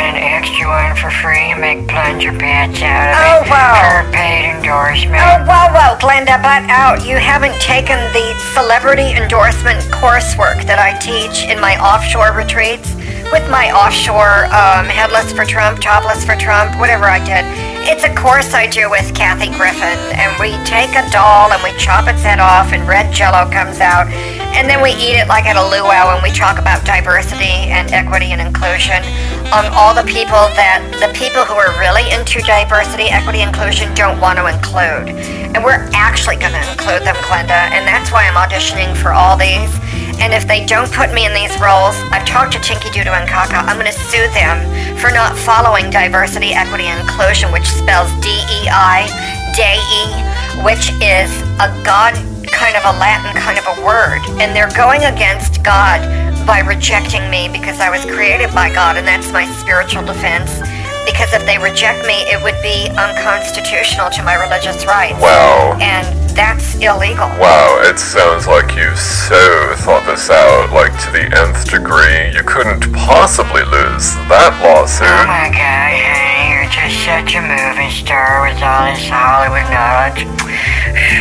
get 0.01 0.17
an 0.17 0.17
extra 0.17 0.65
one 0.65 0.97
for 0.97 1.11
free 1.21 1.53
and 1.53 1.61
make 1.61 1.85
plunger 1.87 2.33
pads 2.33 2.81
out 2.81 3.13
of 3.13 3.21
Oh, 3.21 3.45
it 3.45 3.51
wow. 3.53 3.77
for 3.77 4.09
a 4.09 4.13
paid 4.17 4.49
endorsement. 4.49 5.21
Oh, 5.21 5.45
whoa, 5.45 5.69
whoa, 5.77 6.01
Glenda, 6.01 6.41
butt 6.41 6.65
out. 6.73 7.05
You 7.05 7.17
haven't 7.21 7.55
taken 7.61 8.01
the 8.17 8.33
celebrity 8.57 9.13
endorsement 9.13 9.81
coursework 9.93 10.65
that 10.65 10.81
I 10.81 10.97
teach 10.99 11.45
in 11.53 11.61
my 11.61 11.77
offshore 11.77 12.33
retreats 12.33 12.97
with 13.29 13.45
my 13.53 13.71
offshore 13.71 14.49
um, 14.51 14.89
headless 14.91 15.31
for 15.37 15.45
Trump, 15.45 15.79
topless 15.81 16.25
for 16.25 16.35
Trump, 16.35 16.75
whatever 16.81 17.05
I 17.05 17.21
did. 17.23 17.45
It's 17.89 18.05
a 18.05 18.13
course 18.15 18.53
I 18.53 18.67
do 18.67 18.91
with 18.91 19.15
Kathy 19.15 19.49
Griffin, 19.57 19.99
and 20.13 20.31
we 20.37 20.53
take 20.69 20.93
a 20.93 21.05
doll 21.11 21.49
and 21.53 21.63
we 21.65 21.73
chop 21.81 22.09
its 22.09 22.23
head 22.23 22.39
off, 22.39 22.73
and 22.73 22.87
red 22.87 23.13
jello 23.13 23.49
comes 23.51 23.81
out, 23.81 24.07
and 24.53 24.69
then 24.69 24.83
we 24.85 24.91
eat 25.01 25.17
it 25.17 25.29
like 25.29 25.49
at 25.49 25.57
a 25.57 25.65
luau, 25.65 26.13
and 26.13 26.23
we 26.23 26.31
talk 26.31 26.61
about 26.61 26.85
diversity 26.85 27.73
and 27.73 27.91
equity 27.91 28.37
and 28.37 28.41
inclusion 28.41 29.01
on 29.51 29.65
all 29.73 29.97
the 29.97 30.05
people 30.05 30.45
that 30.61 30.85
the 31.01 31.09
people 31.17 31.43
who 31.43 31.57
are 31.57 31.73
really 31.81 32.05
into 32.13 32.45
diversity, 32.45 33.09
equity, 33.09 33.41
inclusion 33.41 33.89
don't 33.97 34.21
want 34.21 34.37
to 34.37 34.47
include. 34.47 35.17
And 35.57 35.65
we're 35.65 35.89
actually 35.97 36.37
going 36.37 36.55
to 36.55 36.65
include 36.71 37.03
them, 37.03 37.17
Glenda, 37.27 37.73
and 37.73 37.89
that's 37.89 38.13
why 38.13 38.29
I'm 38.29 38.39
auditioning 38.39 38.95
for 38.95 39.11
all 39.11 39.41
these. 39.41 39.73
And 40.21 40.35
if 40.35 40.47
they 40.47 40.65
don't 40.67 40.93
put 40.93 41.13
me 41.13 41.25
in 41.25 41.33
these 41.33 41.53
roles, 41.59 41.97
I've 42.13 42.27
talked 42.27 42.53
to 42.53 42.59
Chinky 42.59 42.93
Doodoo 42.93 43.17
and 43.17 43.29
Kaka. 43.29 43.57
I'm 43.57 43.81
going 43.81 43.91
to 43.91 43.99
sue 44.13 44.29
them 44.37 44.61
for 44.99 45.11
not 45.11 45.37
following 45.37 45.89
diversity, 45.89 46.53
equity, 46.53 46.85
and 46.85 47.01
inclusion, 47.01 47.51
which 47.51 47.65
spells 47.65 48.13
D-E-I, 48.21 49.09
DEI, 49.57 50.63
which 50.63 50.93
is 51.01 51.33
a 51.57 51.73
God 51.85 52.13
kind 52.53 52.77
of 52.77 52.85
a 52.85 52.93
Latin 53.01 53.33
kind 53.41 53.59
of 53.59 53.65
a 53.65 53.81
word. 53.85 54.21
And 54.37 54.55
they're 54.55 54.71
going 54.77 55.05
against 55.09 55.65
God 55.65 56.05
by 56.47 56.61
rejecting 56.61 57.31
me 57.31 57.49
because 57.49 57.81
I 57.81 57.89
was 57.89 58.05
created 58.05 58.53
by 58.53 58.69
God, 58.73 58.97
and 58.97 59.07
that's 59.07 59.33
my 59.33 59.47
spiritual 59.57 60.05
defense. 60.05 60.61
Because 61.09 61.33
if 61.33 61.47
they 61.47 61.57
reject 61.57 62.07
me, 62.07 62.29
it 62.29 62.43
would 62.45 62.61
be 62.61 62.93
unconstitutional 62.93 64.11
to 64.11 64.23
my 64.23 64.37
religious 64.37 64.85
rights. 64.85 65.17
Wow. 65.21 65.79
And 65.81 66.05
that's 66.35 66.75
illegal. 66.77 67.29
Wow, 67.39 67.81
it 67.85 67.99
sounds 67.99 68.47
like 68.47 68.77
you 68.77 68.91
so 68.97 69.39
thought 69.83 70.05
this 70.07 70.31
out, 70.31 70.73
like 70.73 70.93
to 71.05 71.11
the 71.13 71.27
nth 71.31 71.71
degree. 71.71 72.31
You 72.37 72.43
couldn't 72.45 72.93
possibly 72.93 73.63
lose 73.65 74.15
that 74.31 74.53
Oh 74.63 74.81
lawsuit. 74.81 75.27
my 75.27 75.51
god, 75.51 76.30
just 76.71 77.03
such 77.05 77.35
a 77.35 77.43
movie 77.43 77.91
star 77.91 78.47
with 78.47 78.63
all 78.63 78.87
his 78.87 79.03
Hollywood 79.09 79.67
knowledge. 79.71 80.23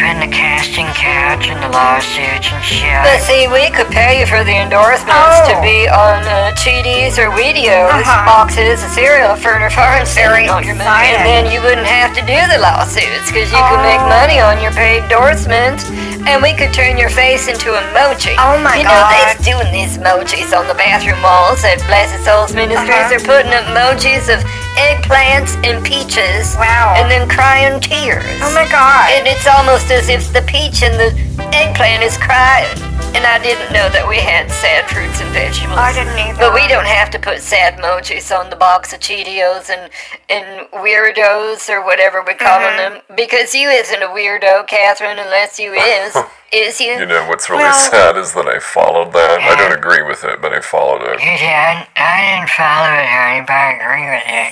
And 0.01 0.21
the 0.21 0.29
casting 0.33 0.87
couch 0.97 1.47
and 1.49 1.61
the 1.61 1.69
lawsuits 1.69 2.49
and 2.51 2.63
shit. 2.63 3.01
But 3.05 3.21
see, 3.21 3.47
we 3.47 3.69
could 3.69 3.87
pay 3.93 4.19
you 4.21 4.25
for 4.25 4.43
the 4.43 4.55
endorsements 4.55 5.37
to 5.49 5.53
Oh. 5.57 5.61
be 5.61 5.87
on 5.89 6.25
uh, 6.25 6.51
Cheaties 6.57 7.17
or 7.17 7.29
Wheatios, 7.31 7.89
Uh-huh. 8.01 8.25
boxes 8.25 8.81
of 8.83 8.89
cereal, 8.91 9.35
Furner 9.35 9.71
Farms, 9.71 10.13
Very 10.15 10.47
on 10.47 10.63
your 10.65 10.75
money. 10.75 10.89
excited. 11.09 11.17
And 11.17 11.25
then 11.25 11.43
you 11.53 11.61
wouldn't 11.61 11.85
have 11.87 12.13
to 12.15 12.21
do 12.25 12.39
the 12.49 12.57
lawsuits 12.59 13.27
because 13.29 13.51
you 13.51 13.61
could 13.69 13.83
make 13.85 14.01
Oh. 14.01 14.09
money 14.09 14.39
on 14.39 14.61
your 14.61 14.71
paid 14.71 15.03
endorsements. 15.03 15.85
And 16.29 16.41
we 16.43 16.53
could 16.53 16.73
turn 16.73 16.97
your 16.97 17.09
face 17.09 17.47
into 17.47 17.73
emoji. 17.73 18.35
Oh 18.37 18.57
my 18.59 18.75
you 18.77 18.83
know, 18.83 18.89
God. 18.89 19.09
they're 19.13 19.53
doing 19.53 19.71
these 19.73 19.97
emojis 19.97 20.53
on 20.57 20.67
the 20.67 20.75
bathroom 20.75 21.21
walls 21.21 21.63
at 21.63 21.77
Blessed 21.87 22.23
Souls 22.25 22.53
Ministries. 22.53 22.89
Uh-huh. 22.89 23.09
They're 23.09 23.19
putting 23.25 23.53
up 23.53 23.65
emojis 23.65 24.29
of 24.33 24.43
eggplants 24.79 25.59
and 25.67 25.83
peaches. 25.85 26.55
Wow. 26.55 26.95
And 26.95 27.11
then 27.11 27.27
crying 27.27 27.79
tears. 27.81 28.23
Oh 28.41 28.53
my 28.55 28.63
god. 28.71 29.11
And 29.11 29.27
it's 29.27 29.45
almost 29.45 29.91
as 29.91 30.07
if 30.07 30.31
the 30.31 30.41
peach 30.43 30.81
and 30.83 30.95
the 30.95 31.11
eggplant 31.53 32.03
is 32.03 32.17
crying. 32.17 32.88
And 33.15 33.25
I 33.25 33.41
didn't 33.41 33.73
know 33.73 33.89
that 33.89 34.05
we 34.07 34.17
had 34.17 34.49
sad 34.51 34.85
fruits 34.87 35.19
and 35.19 35.27
vegetables. 35.33 35.75
I 35.77 35.91
didn't 35.91 36.13
either. 36.15 36.39
But 36.39 36.53
we 36.53 36.67
don't 36.69 36.85
have 36.85 37.09
to 37.11 37.19
put 37.19 37.41
sad 37.41 37.75
emojis 37.81 38.29
on 38.31 38.49
the 38.49 38.55
box 38.55 38.93
of 38.93 38.99
Cheetos 39.01 39.69
and, 39.69 39.89
and 40.29 40.69
weirdos 40.71 41.67
or 41.69 41.83
whatever 41.83 42.21
we 42.25 42.35
call 42.35 42.59
Mm-hmm. 42.59 42.77
them. 42.77 43.17
Because 43.17 43.53
you 43.55 43.67
isn't 43.69 44.01
a 44.01 44.07
weirdo, 44.13 44.67
Catherine, 44.67 45.17
unless 45.19 45.59
you 45.59 45.73
is. 45.73 46.15
is 46.53 46.79
you? 46.79 46.93
You 47.01 47.05
know 47.05 47.25
what's 47.27 47.49
really 47.49 47.63
Well- 47.63 47.89
sad 47.91 48.15
is 48.15 48.33
that 48.33 48.47
I 48.47 48.59
followed 48.59 49.11
that. 49.13 49.41
I 49.41 49.55
don't 49.57 49.73
agree 49.77 50.01
with 50.03 50.23
it, 50.23 50.39
but 50.41 50.53
I 50.53 50.61
followed 50.61 51.01
it. 51.09 51.19
You 51.19 51.33
did? 51.37 51.75
I 51.97 52.37
didn't 52.37 52.49
follow 52.53 52.93
it, 52.93 53.09
honey, 53.09 53.41
but 53.45 53.57
I 53.57 53.69
agree 53.77 54.07
with 54.07 54.27
it. 54.29 54.49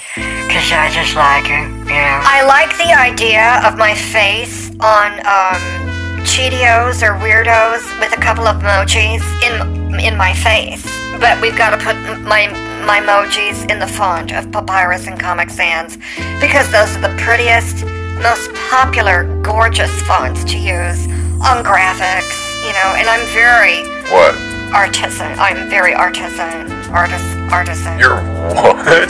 Because 0.50 0.68
I 0.74 0.90
just 0.92 1.14
like 1.16 1.46
it, 1.46 1.68
you 1.88 1.94
know. 1.94 2.20
I 2.26 2.42
like 2.44 2.74
the 2.78 2.90
idea 2.92 3.62
of 3.66 3.78
my 3.78 3.94
face 3.94 4.70
on 4.82 5.14
um, 5.26 5.62
Cheetos 6.28 7.02
or 7.02 7.14
Weirdos 7.24 8.00
with 8.00 8.12
a 8.16 8.22
couple 8.22 8.48
of 8.48 8.58
emojis 8.62 9.24
in 9.42 10.00
in 10.00 10.16
my 10.18 10.34
face. 10.34 10.84
But 11.20 11.42
we've 11.42 11.58
got 11.58 11.72
to 11.72 11.78
put 11.78 11.96
my 12.22 12.48
my 12.86 13.00
emojis 13.00 13.70
in 13.72 13.80
the 13.80 13.88
font 13.88 14.32
of 14.34 14.52
Papyrus 14.52 15.08
and 15.08 15.20
Comic 15.20 15.50
Sans 15.50 15.98
because 16.40 16.70
those 16.72 16.96
are 16.96 17.02
the 17.02 17.16
prettiest, 17.18 17.86
most 18.22 18.54
popular, 18.70 19.24
gorgeous 19.42 19.92
fonts 20.04 20.44
to 20.52 20.58
use 20.58 21.08
on 21.42 21.64
graphics. 21.64 22.36
You 22.66 22.74
know, 22.74 22.90
and 23.00 23.08
I'm 23.08 23.26
very 23.34 23.82
What? 24.12 24.36
artisan. 24.76 25.32
I'm 25.40 25.70
very 25.70 25.94
artisan, 25.96 26.70
artist, 26.92 27.26
artisan. 27.52 27.98
You're 27.98 28.22
what? 28.54 29.10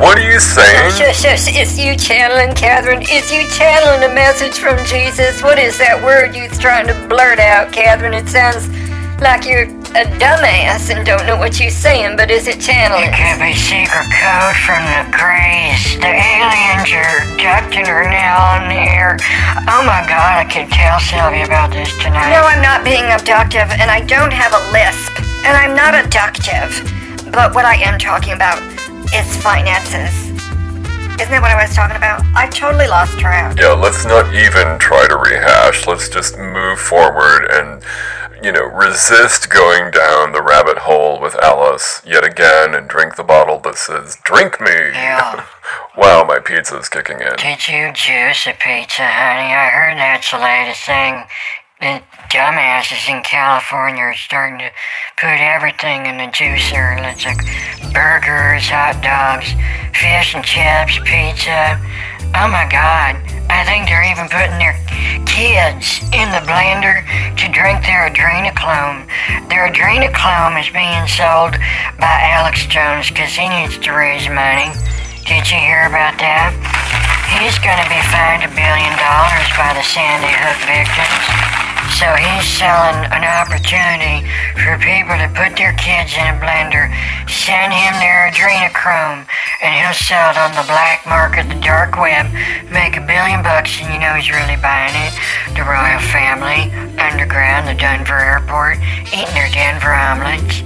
What 0.00 0.18
are 0.18 0.24
you 0.24 0.40
saying? 0.40 0.92
Shush, 0.92 1.20
shush, 1.20 1.56
is 1.56 1.78
you 1.78 1.94
channeling, 1.96 2.56
Catherine? 2.56 3.02
Is 3.02 3.30
you 3.30 3.46
channeling 3.48 4.10
a 4.10 4.14
message 4.14 4.58
from 4.58 4.76
Jesus? 4.86 5.42
What 5.42 5.58
is 5.58 5.76
that 5.78 6.02
word 6.02 6.34
you're 6.34 6.48
trying 6.48 6.86
to 6.88 6.96
blurt 7.08 7.38
out, 7.38 7.72
Catherine? 7.72 8.14
It 8.14 8.26
sounds 8.28 8.68
like 9.20 9.44
you're 9.44 9.68
a 9.92 10.08
dumbass 10.16 10.88
and 10.88 11.04
don't 11.04 11.26
know 11.28 11.36
what 11.36 11.60
you're 11.60 11.70
saying, 11.70 12.16
but 12.16 12.30
is 12.30 12.48
it 12.48 12.58
channeling? 12.58 13.04
It 13.04 13.14
could 13.14 13.38
be 13.38 13.52
secret 13.52 14.08
code 14.16 14.56
from 14.64 14.80
the 14.96 15.04
Greys. 15.12 16.00
The 16.00 16.08
aliens 16.08 16.88
are 16.96 17.28
abducting 17.28 17.84
her 17.84 18.08
now 18.08 18.56
on 18.56 18.72
the 18.72 18.80
air. 18.80 19.20
Oh 19.68 19.84
my 19.84 20.02
god, 20.08 20.40
I 20.40 20.48
could 20.48 20.72
tell 20.72 20.98
Sylvia 20.98 21.44
about 21.44 21.70
this 21.70 21.92
tonight. 22.00 22.32
No, 22.32 22.40
I'm 22.42 22.64
not 22.64 22.82
being 22.82 23.04
abductive, 23.12 23.68
and 23.76 23.92
I 23.92 24.00
don't 24.08 24.32
have 24.32 24.56
a 24.56 24.62
lisp, 24.72 25.12
and 25.44 25.52
I'm 25.52 25.76
not 25.76 25.92
abductive. 25.92 26.72
But 27.30 27.54
what 27.54 27.64
I 27.64 27.76
am 27.76 27.98
talking 28.00 28.32
about 28.32 28.58
is 29.14 29.36
finances. 29.42 30.32
Isn't 31.20 31.30
that 31.30 31.42
what 31.44 31.52
I 31.52 31.62
was 31.62 31.74
talking 31.76 31.96
about? 31.96 32.24
I 32.34 32.48
totally 32.48 32.88
lost 32.88 33.18
track. 33.18 33.58
Yeah, 33.58 33.72
let's 33.72 34.04
not 34.04 34.34
even 34.34 34.78
try 34.78 35.06
to 35.06 35.16
rehash. 35.16 35.86
Let's 35.86 36.08
just 36.08 36.38
move 36.38 36.80
forward 36.80 37.44
and, 37.50 37.84
you 38.42 38.50
know, 38.50 38.64
resist 38.64 39.50
going 39.50 39.90
down 39.90 40.32
the 40.32 40.42
rabbit 40.42 40.78
hole 40.78 41.20
with 41.20 41.36
Alice 41.36 42.00
yet 42.06 42.24
again 42.24 42.74
and 42.74 42.88
drink 42.88 43.16
the 43.16 43.22
bottle 43.22 43.58
that 43.60 43.76
says, 43.76 44.16
Drink 44.24 44.60
me! 44.60 44.72
Yeah. 44.72 45.44
wow, 45.96 46.24
my 46.26 46.38
pizza's 46.38 46.88
kicking 46.88 47.20
in. 47.20 47.36
Did 47.36 47.68
you 47.68 47.92
juice 47.92 48.48
a 48.48 48.56
pizza, 48.56 49.04
honey? 49.04 49.52
I 49.52 49.68
heard 49.68 49.98
that's 49.98 50.30
the 50.30 50.38
latest 50.38 50.82
thing. 50.88 51.24
The 51.82 51.98
dumbasses 52.30 53.10
in 53.10 53.26
California 53.26 54.06
are 54.06 54.14
starting 54.14 54.60
to 54.62 54.70
put 55.18 55.42
everything 55.42 56.06
in 56.06 56.14
the 56.14 56.30
juicer. 56.30 56.94
It's 57.10 57.26
like 57.26 57.42
burgers, 57.90 58.70
hot 58.70 59.02
dogs, 59.02 59.50
fish 59.90 60.30
and 60.30 60.46
chips, 60.46 61.02
pizza. 61.02 61.74
Oh 62.38 62.46
my 62.46 62.70
god. 62.70 63.18
I 63.50 63.66
think 63.66 63.90
they're 63.90 64.06
even 64.06 64.30
putting 64.30 64.62
their 64.62 64.78
kids 65.26 66.06
in 66.14 66.30
the 66.30 66.46
blender 66.46 67.02
to 67.34 67.44
drink 67.50 67.82
their 67.82 68.06
adrenochrome. 68.06 69.02
Their 69.50 69.66
adrenochrome 69.66 70.54
is 70.62 70.70
being 70.70 71.10
sold 71.10 71.58
by 71.98 72.30
Alex 72.30 72.62
Jones 72.70 73.10
because 73.10 73.34
he 73.34 73.50
needs 73.50 73.74
to 73.82 73.90
raise 73.90 74.30
money. 74.30 74.70
Did 75.26 75.50
you 75.50 75.58
hear 75.58 75.90
about 75.90 76.14
that? 76.22 76.54
He's 77.42 77.58
going 77.58 77.82
to 77.82 77.90
be 77.90 77.98
fined 78.14 78.46
a 78.46 78.52
billion 78.54 78.94
dollars 79.02 79.50
by 79.58 79.74
the 79.74 79.82
Sandy 79.82 80.30
Hook 80.30 80.62
victims. 80.62 81.61
So 81.98 82.08
he's 82.16 82.48
selling 82.48 83.04
an 83.12 83.22
opportunity 83.22 84.26
for 84.56 84.80
people 84.80 85.12
to 85.20 85.28
put 85.36 85.56
their 85.60 85.76
kids 85.76 86.16
in 86.16 86.24
a 86.24 86.36
blender, 86.40 86.88
send 87.28 87.72
him 87.72 87.92
their 88.00 88.32
adrenochrome, 88.32 89.28
and 89.60 89.70
he'll 89.76 89.94
sell 89.94 90.30
it 90.30 90.38
on 90.38 90.50
the 90.56 90.64
black 90.66 91.04
market, 91.06 91.48
the 91.48 91.60
dark 91.60 92.00
web, 92.00 92.26
make 92.72 92.96
a 92.96 93.04
billion 93.04 93.42
bucks, 93.42 93.78
and 93.80 93.92
you 93.92 94.00
know 94.00 94.14
he's 94.14 94.30
really 94.30 94.56
buying 94.56 94.96
it. 94.96 95.12
The 95.54 95.62
royal 95.62 96.00
family, 96.10 96.72
underground, 96.96 97.68
the 97.68 97.74
Denver 97.78 98.18
airport, 98.18 98.78
eating 99.12 99.34
their 99.36 99.52
Denver 99.52 99.92
omelets. 99.92 100.64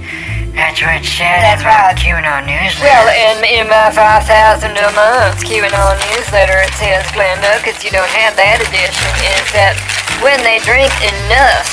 That's 0.57 0.81
what 0.81 0.97
it 0.97 1.05
said 1.05 1.45
That's 1.45 1.61
right. 1.61 1.93
QAnon 1.93 2.49
newsletter. 2.49 2.89
Well, 2.89 3.13
in, 3.13 3.45
in 3.45 3.69
my 3.69 3.93
5,000 3.93 4.73
a 4.73 4.89
month 4.97 5.45
QAnon 5.45 5.95
newsletter, 6.17 6.57
it 6.65 6.73
says, 6.73 7.05
Glenda, 7.13 7.61
because 7.61 7.85
you 7.85 7.93
don't 7.93 8.09
have 8.09 8.33
that 8.41 8.57
edition, 8.57 9.13
is 9.37 9.45
that 9.53 9.77
when 10.25 10.41
they 10.41 10.57
drink 10.65 10.89
enough 11.05 11.69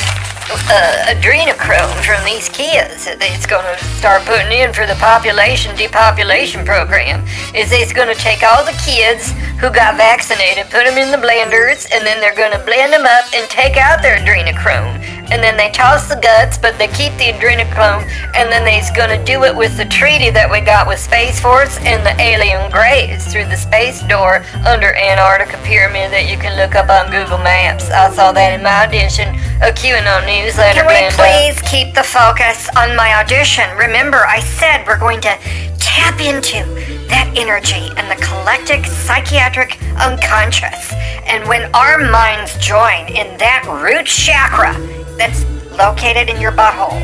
uh, 0.69 1.09
adrenochrome 1.09 1.97
from 2.05 2.21
these 2.29 2.53
kids 2.53 3.09
that 3.09 3.25
it's 3.25 3.49
going 3.49 3.65
to 3.65 3.77
start 3.97 4.21
putting 4.29 4.53
in 4.53 4.77
for 4.77 4.85
the 4.85 4.97
population 5.01 5.73
depopulation 5.81 6.61
program, 6.69 7.25
is 7.57 7.73
it's 7.73 7.97
going 7.97 8.13
to 8.13 8.21
take 8.21 8.45
all 8.45 8.69
the 8.69 8.77
kids 8.85 9.33
who 9.57 9.73
got 9.73 9.97
vaccinated, 9.97 10.69
put 10.69 10.85
them 10.85 11.01
in 11.01 11.09
the 11.09 11.21
blenders, 11.21 11.89
and 11.89 12.05
then 12.05 12.21
they're 12.21 12.37
going 12.37 12.53
to 12.53 12.61
blend 12.69 12.93
them 12.93 13.09
up 13.09 13.25
and 13.33 13.49
take 13.49 13.81
out 13.81 14.05
their 14.05 14.21
adrenochrome. 14.21 15.01
And 15.31 15.43
then 15.43 15.57
they 15.57 15.71
toss 15.71 16.09
the 16.09 16.17
guts, 16.17 16.59
but 16.59 16.77
they 16.79 16.89
keep 16.89 17.13
the 17.17 17.33
adrenochrome, 17.33 18.05
and 18.35 18.51
then 18.53 18.65
they's 18.65 18.91
to 18.91 19.25
do 19.25 19.45
it 19.45 19.55
with 19.55 19.77
the 19.77 19.85
treaty 19.85 20.31
that 20.31 20.51
we 20.51 20.61
got 20.61 20.89
with 20.89 20.99
Space 20.99 21.39
Force 21.39 21.79
and 21.87 22.05
the 22.05 22.15
alien 22.21 22.71
graves 22.71 23.31
through 23.31 23.47
the 23.47 23.57
space 23.57 24.03
door 24.03 24.43
under 24.67 24.95
Antarctica 24.95 25.57
Pyramid 25.63 26.11
that 26.11 26.27
you 26.27 26.37
can 26.37 26.57
look 26.59 26.75
up 26.75 26.91
on 26.91 27.11
Google 27.11 27.39
Maps. 27.39 27.91
I 27.91 28.11
saw 28.11 28.33
that 28.33 28.53
in 28.53 28.63
my 28.63 28.85
edition 28.85 29.31
of 29.63 29.75
QAnon 29.79 30.27
newsletter. 30.27 30.83
Can 30.83 30.91
we 30.91 31.07
please 31.15 31.61
keep 31.63 31.95
the 31.95 32.03
focus 32.03 32.69
on 32.77 32.97
my 32.97 33.15
audition? 33.23 33.71
Remember, 33.79 34.27
I 34.27 34.41
said 34.41 34.83
we're 34.87 34.99
going 34.99 35.21
to 35.23 35.39
tap 35.79 36.19
into 36.19 36.67
that 37.07 37.31
energy 37.37 37.93
and 37.95 38.11
the 38.11 38.19
collective 38.19 38.85
psychiatric 38.87 39.79
unconscious. 40.03 40.91
And 41.29 41.47
when 41.47 41.71
our 41.75 41.99
minds 41.99 42.59
join 42.59 43.07
in 43.15 43.39
that 43.39 43.63
root 43.69 44.07
chakra 44.07 44.75
that's 45.17 45.45
located 45.79 46.29
in 46.29 46.41
your 46.41 46.53
butthole, 46.53 47.01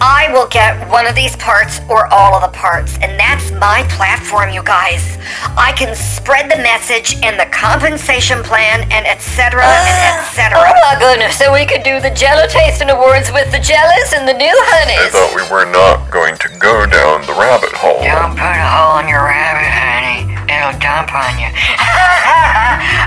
I 0.00 0.28
will 0.32 0.46
get 0.48 0.76
one 0.90 1.06
of 1.06 1.14
these 1.14 1.34
parts 1.36 1.80
or 1.88 2.06
all 2.12 2.34
of 2.34 2.42
the 2.42 2.52
parts. 2.56 2.98
And 3.00 3.18
that's 3.18 3.50
my 3.52 3.86
platform, 3.88 4.50
you 4.50 4.62
guys. 4.62 5.16
I 5.56 5.72
can 5.72 5.94
spread 5.96 6.50
the 6.50 6.60
message 6.60 7.16
and 7.22 7.40
the 7.40 7.46
compensation 7.46 8.42
plan 8.42 8.82
and 8.92 9.06
etc. 9.06 9.64
and 9.64 10.20
etc. 10.20 10.58
Ah, 10.60 10.76
oh 10.76 10.92
my 10.92 11.00
goodness, 11.00 11.38
so 11.38 11.52
we 11.52 11.64
could 11.64 11.82
do 11.82 12.00
the 12.00 12.10
Jello 12.10 12.46
Tasting 12.48 12.90
Awards 12.90 13.32
with 13.32 13.50
the 13.50 13.58
Jellas 13.58 14.12
and 14.12 14.28
the 14.28 14.34
new 14.36 14.52
I 14.52 14.66
honeys. 14.76 15.12
thought 15.12 15.32
we 15.32 15.46
were 15.48 15.64
not 15.64 16.10
going 16.12 16.36
to 16.36 16.48
go 16.60 16.84
down 16.84 17.24
the 17.24 17.32
rabbit 17.32 17.72
hole. 17.72 18.02
Don't 18.04 18.36
put 18.36 18.44
a 18.60 18.66
hole 18.68 18.98
in 19.00 19.08
your 19.08 19.24
rabbit, 19.24 19.72
honey. 19.72 20.13
It'll 20.64 20.80
dump 20.80 21.12
on 21.12 21.36
you. 21.36 21.52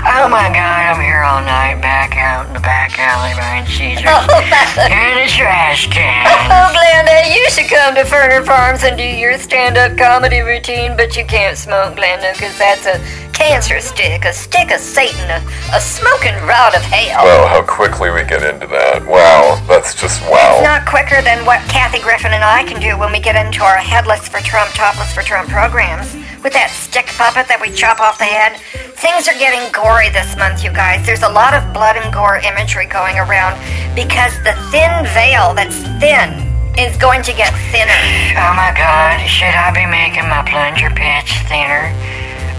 oh 0.06 0.30
my 0.30 0.46
god, 0.54 0.94
I'm 0.94 1.02
here 1.02 1.26
all 1.26 1.42
night, 1.42 1.82
back 1.82 2.16
out 2.16 2.46
in 2.46 2.54
the 2.54 2.60
back 2.60 2.96
alley 3.00 3.34
behind 3.34 3.66
Caesar's. 3.66 4.06
Oh, 4.06 4.86
in 4.86 5.26
the 5.26 5.26
trash 5.26 5.90
can. 5.90 6.22
Oh, 6.54 6.70
Glenda, 6.70 7.34
you 7.34 7.50
should 7.50 7.66
come 7.66 7.96
to 7.96 8.02
Ferner 8.04 8.46
Farms 8.46 8.84
and 8.84 8.96
do 8.96 9.02
your 9.02 9.36
stand-up 9.38 9.98
comedy 9.98 10.38
routine, 10.38 10.96
but 10.96 11.16
you 11.16 11.24
can't 11.26 11.58
smoke, 11.58 11.96
Glenda, 11.96 12.32
because 12.34 12.56
that's 12.58 12.86
a 12.86 13.02
cancer 13.34 13.80
stick, 13.80 14.24
a 14.24 14.32
stick 14.32 14.70
of 14.70 14.78
Satan, 14.78 15.18
a, 15.28 15.42
a 15.74 15.80
smoking 15.80 16.34
rod 16.46 16.76
of 16.76 16.82
hell. 16.82 17.24
Well, 17.24 17.48
how 17.48 17.62
quickly 17.62 18.10
we 18.10 18.22
get 18.22 18.44
into 18.44 18.68
that. 18.68 19.04
Wow, 19.04 19.60
that's 19.66 19.96
just 20.00 20.22
wow. 20.30 20.58
It's 20.58 20.64
not 20.64 20.86
quicker 20.86 21.22
than 21.22 21.44
what 21.44 21.58
Kathy 21.68 21.98
Griffin 21.98 22.30
and 22.32 22.44
I 22.44 22.62
can 22.62 22.80
do 22.80 22.96
when 22.96 23.10
we 23.10 23.18
get 23.18 23.34
into 23.34 23.64
our 23.64 23.78
headless 23.78 24.28
for 24.28 24.38
Trump, 24.38 24.70
topless 24.74 25.12
for 25.12 25.22
Trump 25.22 25.50
programs. 25.50 26.14
With 26.42 26.54
that 26.54 26.70
stick 26.70 27.06
puppet 27.18 27.50
that 27.50 27.58
we 27.58 27.74
chop 27.74 27.98
off 27.98 28.18
the 28.18 28.30
head. 28.30 28.62
Things 29.02 29.26
are 29.26 29.38
getting 29.38 29.66
gory 29.74 30.06
this 30.14 30.38
month, 30.38 30.62
you 30.62 30.70
guys. 30.70 31.02
There's 31.02 31.26
a 31.26 31.28
lot 31.28 31.54
of 31.54 31.66
blood 31.74 31.98
and 31.98 32.14
gore 32.14 32.38
imagery 32.38 32.86
going 32.86 33.18
around 33.18 33.58
because 33.98 34.38
the 34.46 34.54
thin 34.70 35.02
veil 35.14 35.50
that's 35.54 35.82
thin 35.98 36.46
is 36.78 36.94
going 37.02 37.26
to 37.26 37.34
get 37.34 37.50
thinner. 37.74 38.02
Oh 38.38 38.54
my 38.54 38.70
god, 38.70 39.18
should 39.26 39.50
I 39.50 39.74
be 39.74 39.82
making 39.82 40.30
my 40.30 40.46
plunger 40.46 40.94
pits 40.94 41.34
thinner? 41.50 41.90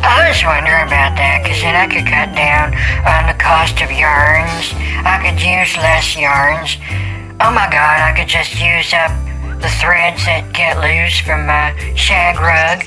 I 0.04 0.28
was 0.28 0.40
wondering 0.44 0.88
about 0.88 1.16
that, 1.20 1.44
because 1.44 1.60
then 1.60 1.76
I 1.76 1.88
could 1.88 2.08
cut 2.08 2.32
down 2.36 2.72
on 3.04 3.28
the 3.28 3.36
cost 3.36 3.80
of 3.84 3.92
yarns. 3.92 4.72
I 5.04 5.20
could 5.24 5.40
use 5.40 5.76
less 5.80 6.16
yarns. 6.16 6.76
Oh 7.40 7.52
my 7.52 7.68
god, 7.72 8.00
I 8.00 8.12
could 8.16 8.28
just 8.28 8.60
use 8.60 8.92
up 8.92 9.12
the 9.60 9.70
threads 9.70 10.24
that 10.26 10.52
get 10.54 10.80
loose 10.80 11.20
from 11.20 11.46
my 11.46 11.76
shag 11.96 12.40
rug. 12.40 12.84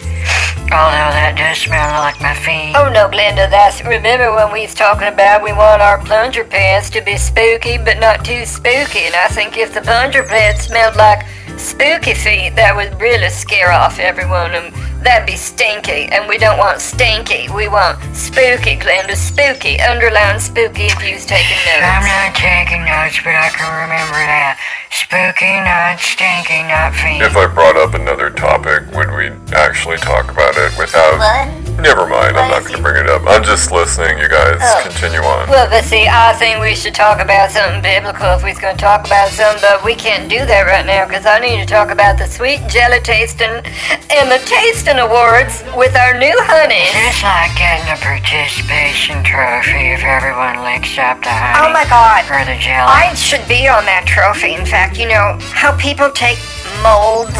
Although 0.72 1.12
that 1.12 1.36
does 1.36 1.58
smell 1.58 2.00
like 2.00 2.20
my 2.20 2.32
feet. 2.34 2.72
Oh 2.74 2.88
no, 2.88 3.08
Glenda, 3.08 3.50
that's 3.50 3.84
remember 3.84 4.32
when 4.34 4.50
we 4.52 4.62
was 4.62 4.74
talking 4.74 5.08
about 5.08 5.42
we 5.44 5.52
want 5.52 5.82
our 5.82 5.98
plunger 5.98 6.44
pants 6.44 6.88
to 6.90 7.02
be 7.02 7.18
spooky 7.18 7.76
but 7.76 8.00
not 8.00 8.24
too 8.24 8.46
spooky. 8.46 9.04
And 9.04 9.14
I 9.14 9.28
think 9.28 9.58
if 9.58 9.74
the 9.74 9.82
plunger 9.82 10.22
pants 10.22 10.68
smelled 10.68 10.96
like 10.96 11.26
spooky 11.58 12.14
feet, 12.14 12.56
that 12.56 12.74
would 12.74 12.98
really 13.00 13.28
scare 13.28 13.70
off 13.70 13.98
everyone 13.98 14.52
and 14.52 14.72
that'd 15.02 15.26
be 15.26 15.36
stinky. 15.36 16.06
And 16.10 16.28
we 16.28 16.38
don't 16.38 16.58
want 16.58 16.80
stinky. 16.80 17.48
We 17.50 17.68
want 17.68 17.98
spooky, 18.14 18.76
Glenda. 18.76 19.16
Spooky. 19.16 19.80
Underline 19.80 20.40
spooky 20.40 20.86
if 20.86 21.02
you 21.02 21.14
was 21.14 21.26
taking 21.26 21.58
notes. 21.66 21.84
I'm 21.84 22.06
not 22.06 22.34
taking 22.34 22.84
notes, 22.84 23.18
but 23.22 23.34
I 23.34 23.50
can 23.50 23.68
remember 23.82 24.20
that. 24.22 24.58
Spooky, 24.90 25.58
not 25.64 25.98
stinky, 25.98 26.62
not 26.68 26.94
feet. 26.94 27.22
If 27.22 27.36
I 27.36 27.46
brought 27.52 27.76
up 27.76 27.94
another 27.94 28.30
topic, 28.30 28.90
would 28.94 29.10
we 29.10 29.32
actually 29.54 29.96
talk 29.98 30.30
about 30.30 30.56
it 30.56 30.76
without. 30.78 31.18
What? 31.18 31.71
Never 31.80 32.06
mind, 32.06 32.36
I'm 32.36 32.50
not 32.50 32.62
going 32.62 32.76
to 32.76 32.82
bring 32.82 33.00
it 33.02 33.08
up. 33.08 33.22
I'm 33.26 33.42
just 33.42 33.72
listening, 33.72 34.18
you 34.18 34.28
guys. 34.28 34.60
Oh. 34.60 34.80
Continue 34.84 35.20
on. 35.20 35.48
Well, 35.48 35.68
but 35.68 35.84
see, 35.84 36.06
I 36.06 36.32
think 36.34 36.60
we 36.60 36.74
should 36.74 36.94
talk 36.94 37.20
about 37.20 37.50
something 37.50 37.82
biblical 37.82 38.28
if 38.36 38.42
we're 38.42 38.58
going 38.60 38.76
to 38.76 38.80
talk 38.80 39.06
about 39.06 39.30
something, 39.30 39.62
but 39.62 39.82
we 39.82 39.94
can't 39.94 40.28
do 40.28 40.44
that 40.46 40.62
right 40.68 40.86
now 40.86 41.06
because 41.08 41.26
I 41.26 41.40
need 41.40 41.58
to 41.58 41.66
talk 41.66 41.90
about 41.90 42.18
the 42.18 42.26
sweet 42.26 42.60
jelly 42.68 43.00
tasting 43.00 43.64
and 44.12 44.26
the 44.30 44.38
tasting 44.44 45.00
awards 45.00 45.64
with 45.74 45.96
our 45.96 46.14
new 46.14 46.36
honey. 46.46 46.86
It's 47.08 47.24
like 47.24 47.56
getting 47.58 47.88
a 47.90 47.98
participation 47.98 49.24
trophy 49.24 49.96
if 49.96 50.04
everyone 50.04 50.62
licks 50.62 50.94
up 50.98 51.18
the 51.24 51.32
honey. 51.32 51.66
Oh 51.66 51.72
my 51.72 51.88
god. 51.88 52.28
Or 52.30 52.44
the 52.44 52.58
jelly. 52.60 52.90
I 52.90 53.14
should 53.14 53.42
be 53.48 53.66
on 53.66 53.88
that 53.88 54.04
trophy. 54.06 54.54
In 54.54 54.66
fact, 54.66 54.98
you 54.98 55.08
know 55.08 55.40
how 55.56 55.74
people 55.78 56.10
take 56.12 56.38
molds 56.82 57.34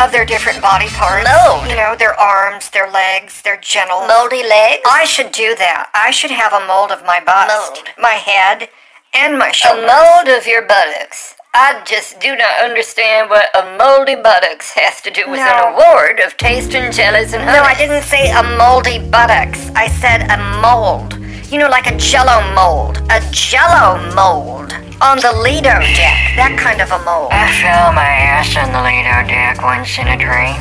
of 0.00 0.12
their 0.12 0.24
different 0.24 0.60
body 0.62 0.88
parts. 0.88 1.28
Mold? 1.28 1.68
You 1.68 1.76
know, 1.76 1.94
their 1.96 2.18
arms, 2.18 2.70
their 2.70 2.90
legs, 2.90 3.42
their 3.42 3.59
genitals. 3.60 4.08
Moldy 4.08 4.42
legs? 4.42 4.82
I 4.88 5.04
should 5.04 5.32
do 5.32 5.54
that. 5.56 5.90
I 5.94 6.10
should 6.10 6.30
have 6.30 6.52
a 6.52 6.66
mold 6.66 6.90
of 6.90 7.04
my 7.04 7.20
bust, 7.22 7.74
Mold. 7.74 7.88
my 7.98 8.14
head, 8.20 8.68
and 9.14 9.38
my 9.38 9.50
shoulders. 9.52 9.84
A 9.84 9.86
mold 9.86 10.28
of 10.38 10.46
your 10.46 10.62
buttocks. 10.62 11.34
I 11.52 11.82
just 11.84 12.20
do 12.20 12.36
not 12.36 12.60
understand 12.62 13.28
what 13.28 13.50
a 13.56 13.76
moldy 13.76 14.14
buttocks 14.14 14.70
has 14.78 15.00
to 15.02 15.10
do 15.10 15.28
with 15.28 15.40
No. 15.40 15.46
an 15.50 15.74
award 15.74 16.20
of 16.20 16.36
tasting 16.36 16.92
jellies 16.92 17.32
and 17.34 17.42
honey. 17.42 17.58
No, 17.58 17.64
I 17.64 17.74
didn't 17.74 18.04
say 18.04 18.30
a 18.30 18.42
moldy 18.56 19.00
buttocks. 19.10 19.68
I 19.74 19.88
said 19.88 20.30
a 20.30 20.38
mold. 20.62 21.18
You 21.50 21.58
know, 21.58 21.68
like 21.68 21.88
a 21.88 21.96
jello 21.96 22.38
mold. 22.54 22.98
A 23.10 23.20
jello 23.32 23.98
mold. 24.14 24.72
On 25.02 25.18
the 25.18 25.32
Lido 25.42 25.80
deck. 25.80 26.36
That 26.38 26.54
kind 26.60 26.80
of 26.80 26.92
a 26.92 27.00
mold. 27.02 27.32
I 27.32 27.50
fell 27.58 27.90
my 27.98 28.04
ass 28.06 28.54
on 28.54 28.70
the 28.70 28.78
Lido 28.84 29.26
deck 29.26 29.58
once 29.60 29.98
in 29.98 30.06
a 30.06 30.14
dream, 30.16 30.54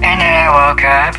and 0.00 0.16
then 0.22 0.32
I 0.32 0.48
woke 0.48 0.84
up, 0.86 1.16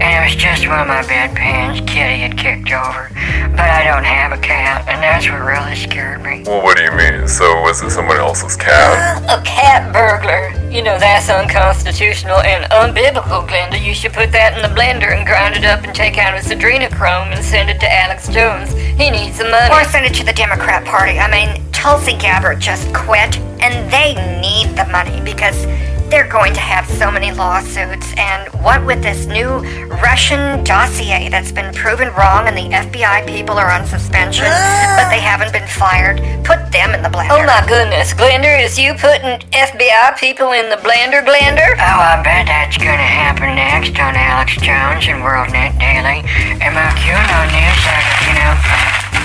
and 0.00 0.24
it 0.24 0.34
was 0.34 0.36
just 0.42 0.66
one 0.66 0.80
of 0.80 0.88
my 0.88 1.02
bedpans 1.02 1.86
Kitty 1.86 2.24
had 2.24 2.36
kicked 2.36 2.72
over. 2.72 3.10
But 3.52 3.68
I 3.68 3.84
don't 3.84 4.04
have 4.04 4.32
a 4.32 4.40
cat, 4.40 4.88
and 4.88 5.02
that's 5.02 5.28
what 5.28 5.44
really 5.44 5.76
scared 5.76 6.22
me. 6.22 6.44
Well, 6.46 6.62
what 6.62 6.76
do 6.76 6.84
you 6.84 6.92
mean? 6.92 7.28
So, 7.28 7.60
was 7.60 7.82
it 7.82 7.90
someone 7.90 8.16
else's 8.16 8.56
cat? 8.56 9.22
A 9.28 9.42
cat 9.44 9.92
burglar. 9.92 10.56
You 10.70 10.82
know, 10.82 10.98
that's 10.98 11.28
unconstitutional 11.28 12.40
and 12.40 12.64
unbiblical, 12.72 13.46
Glenda. 13.46 13.82
You 13.82 13.92
should 13.92 14.12
put 14.12 14.32
that 14.32 14.56
in 14.56 14.62
the 14.62 14.72
blender 14.74 15.12
and 15.16 15.26
grind 15.26 15.56
it 15.56 15.64
up 15.64 15.84
and 15.84 15.94
take 15.94 16.16
out 16.16 16.38
its 16.38 16.48
adrenochrome 16.48 17.34
and 17.34 17.44
send 17.44 17.68
it 17.68 17.80
to 17.80 17.92
Alex 17.92 18.28
Jones. 18.28 18.72
He 18.72 19.10
needs 19.10 19.36
some 19.36 19.50
money. 19.50 19.74
Or 19.74 19.84
send 19.84 20.06
it 20.06 20.14
to 20.14 20.24
the 20.24 20.32
Democrat 20.32 20.84
Party. 20.84 21.18
I 21.18 21.28
mean, 21.30 21.60
Tulsi 21.72 22.16
Gabbard 22.16 22.60
just 22.60 22.92
quit, 22.94 23.36
and 23.60 23.90
they 23.92 24.14
need 24.40 24.76
the 24.76 24.86
money 24.92 25.20
because 25.20 25.66
they're 26.10 26.28
going 26.28 26.52
to 26.54 26.60
have 26.60 26.86
so 26.98 27.10
many 27.10 27.30
lawsuits. 27.30 28.12
And 28.18 28.48
what 28.62 28.84
with 28.84 29.02
this 29.02 29.26
new 29.26 29.62
Russian 30.02 30.62
dossier 30.64 31.28
that's 31.30 31.52
been 31.52 31.72
proven 31.72 32.12
wrong, 32.14 32.48
and 32.48 32.56
the 32.56 32.68
FBI 32.68 33.26
people 33.26 33.56
are 33.56 33.70
on 33.70 33.86
suspension, 33.86 34.50
but 34.98 35.08
they 35.08 35.22
haven't 35.22 35.52
been 35.52 35.68
fired, 35.68 36.18
put 36.44 36.70
them 36.72 36.90
in 36.92 37.02
the 37.02 37.08
blender. 37.08 37.38
Oh 37.38 37.46
my 37.46 37.64
goodness, 37.66 38.12
Glender, 38.12 38.58
is 38.58 38.78
you 38.78 38.92
putting 38.94 39.38
FBI 39.54 40.18
people 40.18 40.52
in 40.52 40.68
the 40.68 40.76
blender, 40.82 41.22
Glender? 41.22 41.78
Oh, 41.78 42.00
I 42.02 42.20
bet 42.26 42.46
that's 42.50 42.76
gonna 42.76 42.98
happen 42.98 43.54
next 43.54 43.94
on 43.98 44.18
Alex 44.18 44.58
Jones 44.58 45.06
and 45.06 45.22
WorldNet 45.22 45.78
Daily. 45.78 46.26
And 46.58 46.74
my 46.74 46.90
QAnon 46.98 47.46
news, 47.54 47.82
you 48.26 48.34
know, 48.34 48.52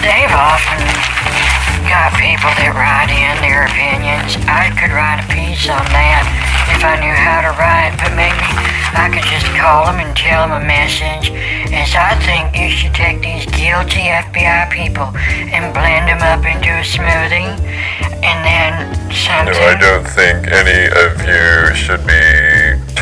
they've 0.06 0.32
often 0.32 1.55
got 1.86 2.14
people 2.18 2.50
that 2.58 2.74
write 2.74 3.12
in 3.14 3.36
their 3.46 3.70
opinions. 3.70 4.38
I 4.50 4.74
could 4.74 4.92
write 4.94 5.22
a 5.22 5.28
piece 5.30 5.70
on 5.70 5.86
that 5.94 6.26
if 6.74 6.82
I 6.82 6.98
knew 6.98 7.14
how 7.14 7.46
to 7.46 7.52
write, 7.58 7.94
but 8.02 8.12
maybe 8.18 8.50
I 8.98 9.10
could 9.14 9.26
just 9.30 9.46
call 9.54 9.86
them 9.86 10.02
and 10.02 10.16
tell 10.18 10.48
them 10.50 10.58
a 10.58 10.64
message. 10.66 11.30
Is 11.70 11.94
I 11.94 12.18
think 12.26 12.58
you 12.58 12.70
should 12.70 12.94
take 12.94 13.22
these 13.22 13.46
guilty 13.54 14.10
FBI 14.10 14.70
people 14.74 15.14
and 15.54 15.74
blend 15.74 16.10
them 16.10 16.22
up 16.26 16.42
into 16.46 16.74
a 16.74 16.86
smoothie, 16.86 17.54
and 18.24 18.40
then 18.42 18.74
No. 19.46 19.52
I 19.54 19.76
don't 19.76 20.08
think 20.08 20.48
any 20.50 20.90
of 20.90 21.22
you 21.22 21.76
should 21.76 22.06
be 22.08 22.26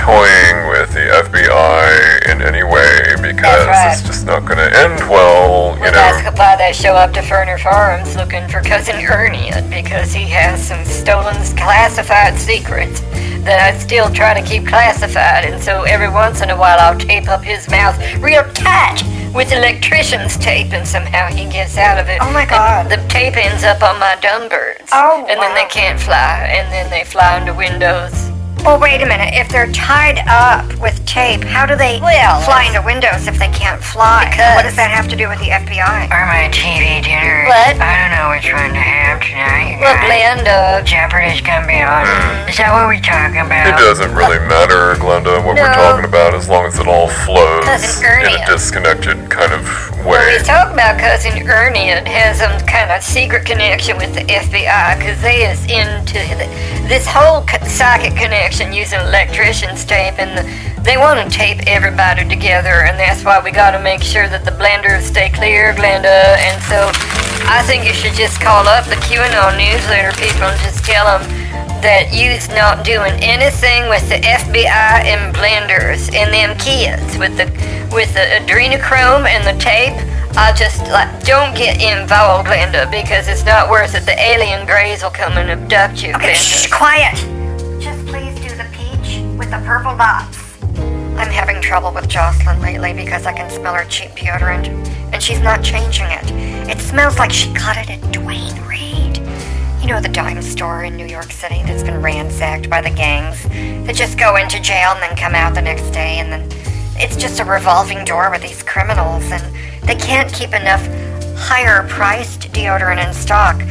toying 0.03 0.67
with 0.67 0.91
the 0.91 1.07
FBI 1.23 2.27
in 2.29 2.41
any 2.41 2.61
way 2.63 3.15
because 3.21 3.65
right. 3.67 3.93
it's 3.93 4.01
just 4.05 4.25
not 4.25 4.43
going 4.45 4.57
to 4.57 4.69
end 4.77 4.99
well, 5.09 5.75
you 5.75 5.81
Well, 5.81 5.91
know. 5.91 5.97
that's 5.97 6.37
why 6.37 6.57
they 6.57 6.73
show 6.73 6.93
up 6.93 7.13
to 7.13 7.21
Ferner 7.21 7.57
Farms 7.57 8.15
looking 8.17 8.45
for 8.49 8.61
Cousin 8.61 8.95
Ernie 9.05 9.51
because 9.69 10.11
he 10.11 10.23
has 10.27 10.61
some 10.67 10.83
stolen 10.83 11.35
classified 11.55 12.37
secrets 12.37 12.99
that 13.47 13.59
I 13.63 13.77
still 13.79 14.09
try 14.11 14.33
to 14.33 14.41
keep 14.45 14.67
classified. 14.67 15.45
And 15.45 15.61
so 15.61 15.83
every 15.83 16.09
once 16.09 16.41
in 16.41 16.49
a 16.49 16.57
while 16.57 16.79
I'll 16.79 16.99
tape 16.99 17.29
up 17.29 17.41
his 17.41 17.69
mouth 17.69 17.95
real 18.19 18.43
tight 18.53 19.01
with 19.33 19.51
electrician's 19.53 20.37
tape 20.37 20.73
and 20.73 20.85
somehow 20.87 21.27
he 21.27 21.45
gets 21.49 21.77
out 21.77 21.97
of 21.97 22.09
it. 22.09 22.19
Oh 22.21 22.31
my 22.31 22.41
And 22.41 22.49
God. 22.49 22.89
the 22.89 22.97
tape 23.07 23.37
ends 23.37 23.63
up 23.63 23.81
on 23.81 23.99
my 23.99 24.17
dumb 24.21 24.49
birds. 24.49 24.89
Oh, 24.91 25.25
And 25.29 25.39
then 25.41 25.55
they 25.55 25.65
can't 25.65 25.99
fly 25.99 26.47
and 26.51 26.71
then 26.73 26.89
they 26.89 27.03
fly 27.05 27.37
into 27.39 27.53
windows. 27.53 28.31
Well, 28.63 28.79
wait 28.79 29.01
a 29.01 29.05
minute. 29.05 29.33
If 29.35 29.49
they're 29.49 29.69
tied 29.73 30.23
up 30.25 30.63
with 30.79 30.95
tape, 31.05 31.43
how 31.43 31.65
do 31.65 31.75
they 31.75 31.99
Well, 32.01 32.39
fly 32.47 32.63
into 32.63 32.81
windows 32.81 33.27
if 33.27 33.37
they 33.37 33.49
can't 33.49 33.83
fly? 33.83 34.27
Because- 34.31 34.55
What 34.55 34.63
does 34.63 34.77
that 34.77 34.89
have 34.89 35.09
to 35.09 35.17
do 35.17 35.27
with 35.27 35.39
the 35.39 35.51
FBI? 35.51 36.07
Or 36.09 36.25
my 36.25 36.47
TV 36.47 37.01
dinner. 37.03 37.43
What? 37.45 37.75
I 37.75 38.07
don't 38.07 38.15
know 38.15 38.29
which 38.31 38.47
one 38.53 38.71
to 38.71 38.79
have 38.79 39.19
tonight. 39.19 39.75
you 39.75 39.79
Well, 39.81 39.93
guys. 39.95 40.07
Glenda, 40.07 40.85
Jeopardy's 40.85 41.41
gonna 41.41 41.67
be 41.67 41.81
on. 41.81 42.05
Hmm. 42.07 42.47
Is 42.49 42.55
that 42.55 42.71
what 42.71 42.87
we're 42.87 43.03
talking 43.03 43.41
about? 43.43 43.67
It 43.67 43.75
doesn't 43.83 44.15
really 44.15 44.39
matter, 44.39 44.95
Glenda, 44.95 45.43
what 45.43 45.57
we're 45.59 45.73
talking 45.73 46.05
about 46.05 46.33
as 46.33 46.47
long 46.47 46.65
as 46.65 46.79
it 46.79 46.87
all 46.87 47.09
flows 47.27 47.65
Cousin 47.65 48.05
in 48.31 48.39
a 48.41 48.45
disconnected 48.45 49.29
kind 49.29 49.51
of 49.51 49.67
When 50.05 50.19
way. 50.23 50.37
we 50.39 50.43
talk 50.43 50.71
about 50.71 50.97
cousin 50.99 51.35
Ernie, 51.49 51.91
and 51.91 52.07
has 52.07 52.39
some 52.39 52.55
kind 52.65 52.91
of 52.91 53.03
secret 53.03 53.45
connection 53.45 53.97
with 53.97 54.13
the 54.15 54.23
FBI 54.31 54.95
because 54.97 55.19
they 55.21 55.43
is 55.51 55.59
into 55.65 56.19
the, 56.39 56.47
this 56.87 57.05
whole 57.07 57.41
co- 57.43 57.65
psychic 57.67 58.15
connection 58.15 58.52
using 58.61 58.99
electrician's 58.99 59.85
tape, 59.85 60.19
and 60.19 60.37
the, 60.37 60.43
they 60.83 60.97
want 60.97 61.17
to 61.19 61.25
tape 61.29 61.61
everybody 61.65 62.27
together, 62.27 62.83
and 62.85 62.99
that's 62.99 63.23
why 63.23 63.39
we 63.41 63.51
got 63.51 63.71
to 63.71 63.79
make 63.81 64.01
sure 64.03 64.27
that 64.27 64.43
the 64.45 64.51
blenders 64.51 65.01
stay 65.01 65.29
clear, 65.29 65.73
Glenda. 65.73 66.37
And 66.43 66.61
so, 66.69 66.91
I 67.49 67.63
think 67.65 67.85
you 67.85 67.93
should 67.93 68.13
just 68.13 68.39
call 68.41 68.67
up 68.67 68.85
the 68.85 68.95
QAnon 69.07 69.57
newsletter 69.57 70.11
people 70.19 70.43
and 70.47 70.59
just 70.61 70.83
tell 70.85 71.05
them 71.05 71.23
that 71.81 72.13
you's 72.13 72.47
not 72.49 72.85
doing 72.85 73.11
anything 73.19 73.89
with 73.89 74.07
the 74.07 74.15
FBI 74.15 75.03
and 75.03 75.35
blenders 75.35 76.13
and 76.15 76.31
them 76.31 76.55
kids 76.57 77.17
with 77.17 77.35
the 77.35 77.45
with 77.93 78.13
the 78.13 78.23
adrenochrome 78.39 79.27
and 79.27 79.43
the 79.43 79.59
tape. 79.61 79.93
I 80.35 80.51
just 80.53 80.79
like 80.89 81.09
don't 81.25 81.55
get 81.55 81.81
involved, 81.81 82.47
Glenda, 82.47 82.89
because 82.89 83.27
it's 83.27 83.45
not 83.45 83.69
worth 83.69 83.93
it. 83.95 84.05
The 84.05 84.19
alien 84.19 84.65
greys 84.65 85.03
will 85.03 85.11
come 85.11 85.33
and 85.33 85.49
abduct 85.51 86.01
you, 86.01 86.13
Okay, 86.15 86.31
Glenda. 86.33 86.67
shh, 86.67 86.71
quiet. 86.71 87.32
The 89.53 89.59
purple 89.67 89.95
dots. 89.95 90.63
I'm 91.15 91.29
having 91.29 91.61
trouble 91.61 91.91
with 91.91 92.09
Jocelyn 92.09 92.59
lately 92.59 92.91
because 92.91 93.27
I 93.27 93.33
can 93.33 93.51
smell 93.51 93.75
her 93.75 93.85
cheap 93.85 94.09
deodorant, 94.13 94.67
and 95.13 95.21
she's 95.21 95.41
not 95.41 95.63
changing 95.63 96.07
it. 96.07 96.67
It 96.67 96.79
smells 96.79 97.19
like 97.19 97.31
she 97.31 97.53
got 97.53 97.77
it 97.77 97.87
at 97.87 98.11
Duane 98.11 98.59
Reade. 98.67 99.19
You 99.79 99.89
know 99.89 100.01
the 100.01 100.09
dime 100.09 100.41
store 100.41 100.85
in 100.85 100.97
New 100.97 101.05
York 101.05 101.31
City 101.31 101.61
that's 101.67 101.83
been 101.83 102.01
ransacked 102.01 102.67
by 102.67 102.81
the 102.81 102.89
gangs 102.89 103.43
that 103.85 103.95
just 103.95 104.17
go 104.17 104.37
into 104.37 104.59
jail 104.59 104.89
and 104.93 105.03
then 105.03 105.15
come 105.15 105.35
out 105.35 105.53
the 105.53 105.61
next 105.61 105.91
day 105.91 106.17
and 106.17 106.31
then 106.31 106.49
it's 106.95 107.15
just 107.15 107.39
a 107.39 107.45
revolving 107.45 108.03
door 108.05 108.31
with 108.31 108.41
these 108.41 108.63
criminals 108.63 109.23
and 109.31 109.55
they 109.83 109.95
can't 109.95 110.33
keep 110.33 110.49
enough 110.55 110.83
higher 111.37 111.87
priced 111.89 112.51
deodorant 112.53 113.07
in 113.07 113.13
stock. 113.13 113.61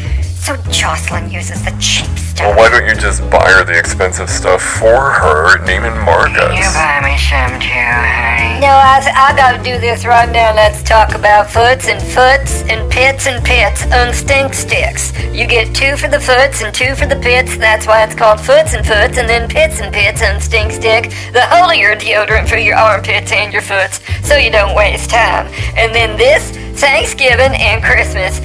So 0.42 0.56
Jocelyn 0.72 1.30
uses 1.30 1.64
the 1.64 1.70
cheap 1.78 2.10
stuff. 2.18 2.40
Well, 2.40 2.56
why 2.56 2.68
don't 2.68 2.88
you 2.88 3.00
just 3.00 3.22
buy 3.30 3.48
her 3.52 3.62
the 3.62 3.78
expensive 3.78 4.28
stuff 4.28 4.60
for 4.60 5.12
her, 5.12 5.58
Neiman 5.58 5.94
Marcus? 6.04 6.34
Can 6.34 6.58
you 6.58 6.66
buy 6.74 6.98
me 6.98 7.14
some 7.14 7.60
too, 7.62 7.70
honey? 7.70 8.58
No, 8.58 8.74
I, 8.74 8.98
I 9.14 9.36
gotta 9.36 9.62
do 9.62 9.78
this 9.78 10.04
right 10.04 10.28
now. 10.28 10.52
Let's 10.52 10.82
talk 10.82 11.14
about 11.14 11.48
foots 11.48 11.86
and 11.86 12.02
foots 12.02 12.62
and 12.68 12.90
pits 12.90 13.28
and 13.28 13.44
pits 13.44 13.86
on 13.92 14.12
stink 14.12 14.52
sticks. 14.52 15.16
You 15.30 15.46
get 15.46 15.76
two 15.76 15.96
for 15.96 16.08
the 16.08 16.18
foots 16.18 16.60
and 16.60 16.74
two 16.74 16.96
for 16.96 17.06
the 17.06 17.22
pits. 17.22 17.56
That's 17.56 17.86
why 17.86 18.02
it's 18.02 18.16
called 18.16 18.40
foots 18.40 18.74
and 18.74 18.84
foots, 18.84 19.18
and 19.18 19.28
then 19.28 19.48
pits 19.48 19.78
and 19.78 19.94
pits 19.94 20.22
on 20.22 20.40
stink 20.40 20.72
stick. 20.72 21.10
The 21.32 21.46
holier 21.46 21.94
deodorant 21.94 22.48
for 22.48 22.56
your 22.56 22.74
armpits 22.74 23.30
and 23.30 23.52
your 23.52 23.62
foots, 23.62 24.00
so 24.26 24.34
you 24.34 24.50
don't 24.50 24.74
waste 24.74 25.08
time. 25.08 25.46
And 25.76 25.94
then 25.94 26.18
this 26.18 26.50
Thanksgiving 26.80 27.54
and 27.54 27.80
Christmas. 27.80 28.40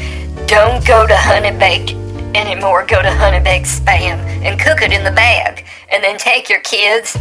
Don't 0.48 0.86
go 0.88 1.06
to 1.06 1.18
honey 1.18 1.52
baked 1.52 1.92
anymore. 2.34 2.86
Go 2.86 3.02
to 3.02 3.12
honey 3.12 3.44
baked 3.44 3.68
spam 3.68 4.18
and 4.46 4.58
cook 4.58 4.82
it 4.82 4.94
in 4.94 5.04
the 5.04 5.12
bag. 5.12 5.66
And 5.92 6.02
then 6.02 6.18
take 6.18 6.50
your 6.50 6.62
kids 6.62 7.18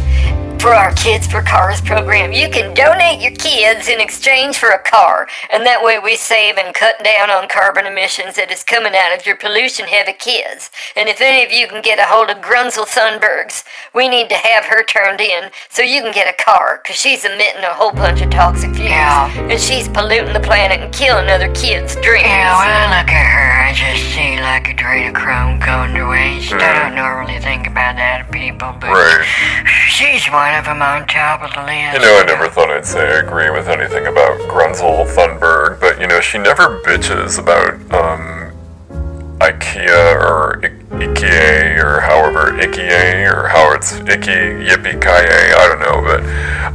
for 0.59 0.73
our 0.73 0.91
Kids 0.93 1.27
for 1.27 1.41
Cars 1.41 1.81
program. 1.81 2.31
You 2.31 2.49
can 2.49 2.73
donate 2.73 3.21
your 3.21 3.31
kids 3.33 3.87
in 3.87 3.99
exchange 3.99 4.57
for 4.57 4.69
a 4.69 4.79
car, 4.79 5.27
and 5.51 5.65
that 5.65 5.83
way 5.83 5.99
we 5.99 6.15
save 6.15 6.57
and 6.57 6.73
cut 6.73 7.03
down 7.03 7.29
on 7.29 7.47
carbon 7.47 7.85
emissions 7.85 8.35
that 8.35 8.51
is 8.51 8.63
coming 8.63 8.93
out 8.95 9.17
of 9.17 9.25
your 9.25 9.35
pollution 9.37 9.85
heavy 9.85 10.13
kids. 10.13 10.71
And 10.95 11.07
if 11.09 11.21
any 11.21 11.45
of 11.45 11.51
you 11.51 11.67
can 11.67 11.81
get 11.81 11.99
a 11.99 12.05
hold 12.05 12.29
of 12.29 12.37
Grunzel 12.37 12.85
Thunbergs, 12.87 13.63
we 13.93 14.09
need 14.09 14.29
to 14.29 14.35
have 14.35 14.65
her 14.65 14.83
turned 14.83 15.21
in 15.21 15.51
so 15.69 15.81
you 15.81 16.01
can 16.01 16.13
get 16.13 16.27
a 16.27 16.43
car, 16.43 16.81
because 16.83 16.95
she's 16.99 17.23
emitting 17.23 17.63
a 17.63 17.73
whole 17.73 17.91
bunch 17.91 18.21
of 18.21 18.29
toxic 18.29 18.73
fumes. 18.73 18.89
Yeah. 18.89 19.29
And 19.49 19.59
she's 19.61 19.87
polluting 19.87 20.33
the 20.33 20.39
planet 20.41 20.81
and 20.81 20.93
killing 20.93 21.29
other 21.29 21.51
kids' 21.53 21.95
dreams. 22.01 22.25
Yeah, 22.25 22.57
when 22.57 22.67
I 22.67 22.99
look 22.99 23.09
at 23.09 23.27
her, 23.29 23.69
I 23.69 23.73
just 23.73 24.03
see 24.13 24.39
like 24.41 24.65
adrenochrome 24.65 25.63
going 25.65 25.93
to 25.95 26.05
waste. 26.07 26.53
I 26.53 26.83
don't 26.87 26.95
normally 26.95 27.39
think 27.39 27.67
about 27.67 27.95
that 27.97 28.21
of 28.25 28.31
people, 28.31 28.73
but 28.79 28.89
Right. 28.91 29.65
she's 29.89 30.25
one 30.31 30.46
of 30.55 30.67
of. 30.67 31.93
You 31.93 31.99
know, 31.99 32.19
I 32.19 32.23
never 32.25 32.47
thought 32.49 32.69
I'd 32.69 32.85
say 32.85 33.01
I 33.01 33.19
agree 33.19 33.49
with 33.49 33.67
anything 33.67 34.07
about 34.07 34.39
Grunzel 34.49 35.05
Thunberg, 35.05 35.79
but 35.79 35.99
you 35.99 36.07
know, 36.07 36.21
she 36.21 36.37
never 36.37 36.79
bitches 36.81 37.37
about 37.39 37.73
um, 37.93 38.51
IKEA 39.39 40.15
or 40.15 40.65
I- 40.65 40.69
IKEA 40.97 41.83
or 41.83 41.99
however 42.01 42.51
IKEA 42.53 43.31
or 43.31 43.47
how 43.49 43.73
it's 43.73 43.93
Icky 43.93 44.65
Yippee 44.65 44.99
Ki 45.01 45.07
I 45.09 45.67
don't 45.67 45.79
know, 45.79 46.01
but 46.01 46.21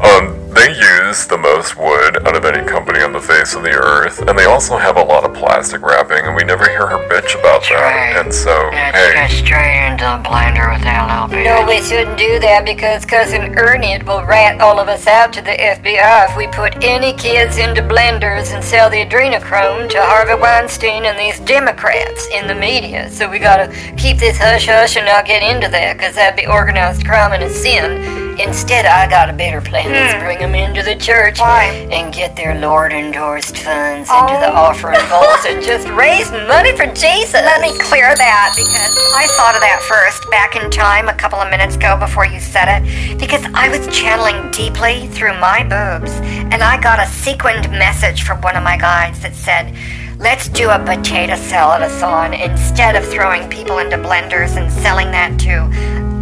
um, 0.06 0.38
they 0.54 0.68
use 0.68 1.26
the 1.26 1.38
most 1.38 1.76
wood 1.76 2.26
out 2.26 2.36
of 2.36 2.44
any 2.44 2.66
company 2.68 3.00
on 3.00 3.12
the 3.12 3.20
face 3.20 3.54
of 3.54 3.62
the 3.62 3.72
earth, 3.72 4.20
and 4.20 4.38
they 4.38 4.44
also 4.44 4.76
have 4.76 4.96
a 4.96 5.02
lot 5.02 5.24
of 5.24 5.34
plastic 5.34 5.82
wrapping, 5.82 6.24
and 6.24 6.36
we 6.36 6.44
never 6.44 6.68
hear 6.68 6.86
her 6.86 6.98
bitch 7.08 7.38
about 7.38 7.62
that. 7.62 7.80
right. 7.80 8.24
And 8.24 8.32
so, 8.32 8.52
Let's 8.72 8.96
hey, 8.96 9.28
go 9.28 9.34
straight 9.34 9.86
into 9.88 10.04
the 10.04 10.20
blender 10.28 10.72
with 10.72 10.82
that 10.82 11.08
little. 11.08 11.44
No, 11.44 11.66
we 11.66 11.80
shouldn't 11.80 12.18
do 12.18 12.38
that 12.40 12.64
because 12.64 13.04
Cousin 13.04 13.56
Ernie 13.58 13.98
will 14.04 14.24
rat 14.24 14.60
all 14.60 14.78
of 14.78 14.88
us 14.88 15.06
out 15.06 15.32
to 15.34 15.42
the 15.42 15.56
FBI 15.56 16.30
if 16.30 16.36
we 16.36 16.46
put 16.48 16.84
any 16.84 17.12
kids 17.14 17.56
into 17.56 17.82
blenders 17.82 18.52
and 18.54 18.62
sell 18.62 18.90
the 18.90 19.04
adrenochrome 19.04 19.88
to 19.90 20.02
Harvey 20.02 20.40
Weinstein 20.40 21.04
and 21.06 21.18
these 21.18 21.40
Democrats 21.40 22.26
in 22.32 22.46
the 22.46 22.54
media. 22.54 23.10
So 23.10 23.28
we 23.28 23.38
gotta 23.38 23.72
keep 23.96 24.18
this 24.18 24.38
hush 24.38 24.66
hush 24.66 24.96
and 24.96 25.06
not 25.06 25.24
get 25.26 25.42
into 25.42 25.68
that 25.68 25.96
because 25.96 26.14
that'd 26.14 26.36
be 26.36 26.46
organized 26.46 27.04
crime 27.06 27.32
and 27.32 27.42
a 27.42 27.50
sin. 27.50 28.21
Instead, 28.38 28.86
I 28.86 29.08
got 29.08 29.28
a 29.28 29.32
better 29.32 29.60
plan. 29.60 29.90
Let's 29.90 30.14
hmm. 30.14 30.24
bring 30.24 30.38
them 30.38 30.54
into 30.54 30.82
the 30.82 30.96
church 30.96 31.38
Why? 31.38 31.64
and 31.90 32.12
get 32.12 32.36
their 32.36 32.58
Lord 32.58 32.92
endorsed 32.92 33.58
funds 33.58 34.08
into 34.08 34.34
the 34.40 34.50
Oh. 34.50 34.72
offering 34.72 34.98
bowls 35.08 35.44
and 35.46 35.62
just 35.62 35.88
raise 35.88 36.30
money 36.30 36.76
for 36.76 36.86
Jesus. 36.86 37.34
Let 37.34 37.60
me 37.60 37.76
clear 37.78 38.14
that 38.14 38.52
because 38.56 38.96
I 39.16 39.26
thought 39.36 39.54
of 39.54 39.60
that 39.60 39.80
first 39.82 40.30
back 40.30 40.56
in 40.56 40.70
time 40.70 41.08
a 41.08 41.14
couple 41.14 41.38
of 41.38 41.50
minutes 41.50 41.76
ago 41.76 41.96
before 41.96 42.26
you 42.26 42.40
said 42.40 42.68
it 42.68 43.18
because 43.18 43.44
I 43.54 43.68
was 43.68 43.86
channeling 43.94 44.50
deeply 44.50 45.08
through 45.08 45.38
my 45.38 45.62
boobs 45.62 46.12
and 46.52 46.62
I 46.62 46.80
got 46.80 46.98
a 46.98 47.06
sequined 47.06 47.70
message 47.70 48.22
from 48.22 48.40
one 48.40 48.56
of 48.56 48.62
my 48.62 48.76
guides 48.76 49.20
that 49.20 49.34
said, 49.34 49.74
Let's 50.18 50.48
do 50.48 50.70
a 50.70 50.78
potato 50.78 51.34
salad-a-thon 51.34 52.32
instead 52.32 52.94
of 52.94 53.04
throwing 53.04 53.48
people 53.48 53.78
into 53.78 53.96
blenders 53.96 54.56
and 54.56 54.70
selling 54.70 55.10
that 55.10 55.36
to, 55.40 55.68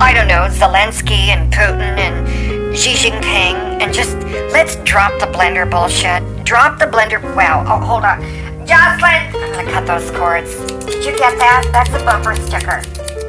I 0.01 0.15
don't 0.15 0.29
know, 0.29 0.49
Zelensky 0.49 1.29
and 1.29 1.53
Putin 1.53 1.99
and 1.99 2.77
Xi 2.77 2.95
Jinping 2.95 3.55
and 3.83 3.93
just 3.93 4.17
let's 4.51 4.77
drop 4.77 5.13
the 5.21 5.27
blender 5.27 5.71
bullshit. 5.71 6.23
Drop 6.45 6.79
the 6.79 6.87
blender. 6.87 7.23
Wow. 7.37 7.65
Oh, 7.69 7.85
hold 7.85 8.05
on. 8.05 8.21
Jocelyn! 8.67 9.29
I'm 9.35 9.53
gonna 9.53 9.71
cut 9.71 9.87
those 9.87 10.11
cords. 10.13 10.57
Did 10.87 11.05
you 11.05 11.13
get 11.19 11.37
that? 11.39 11.69
That's 11.73 11.91
a 11.91 12.05
bumper 12.05 12.35
sticker. 12.35 12.83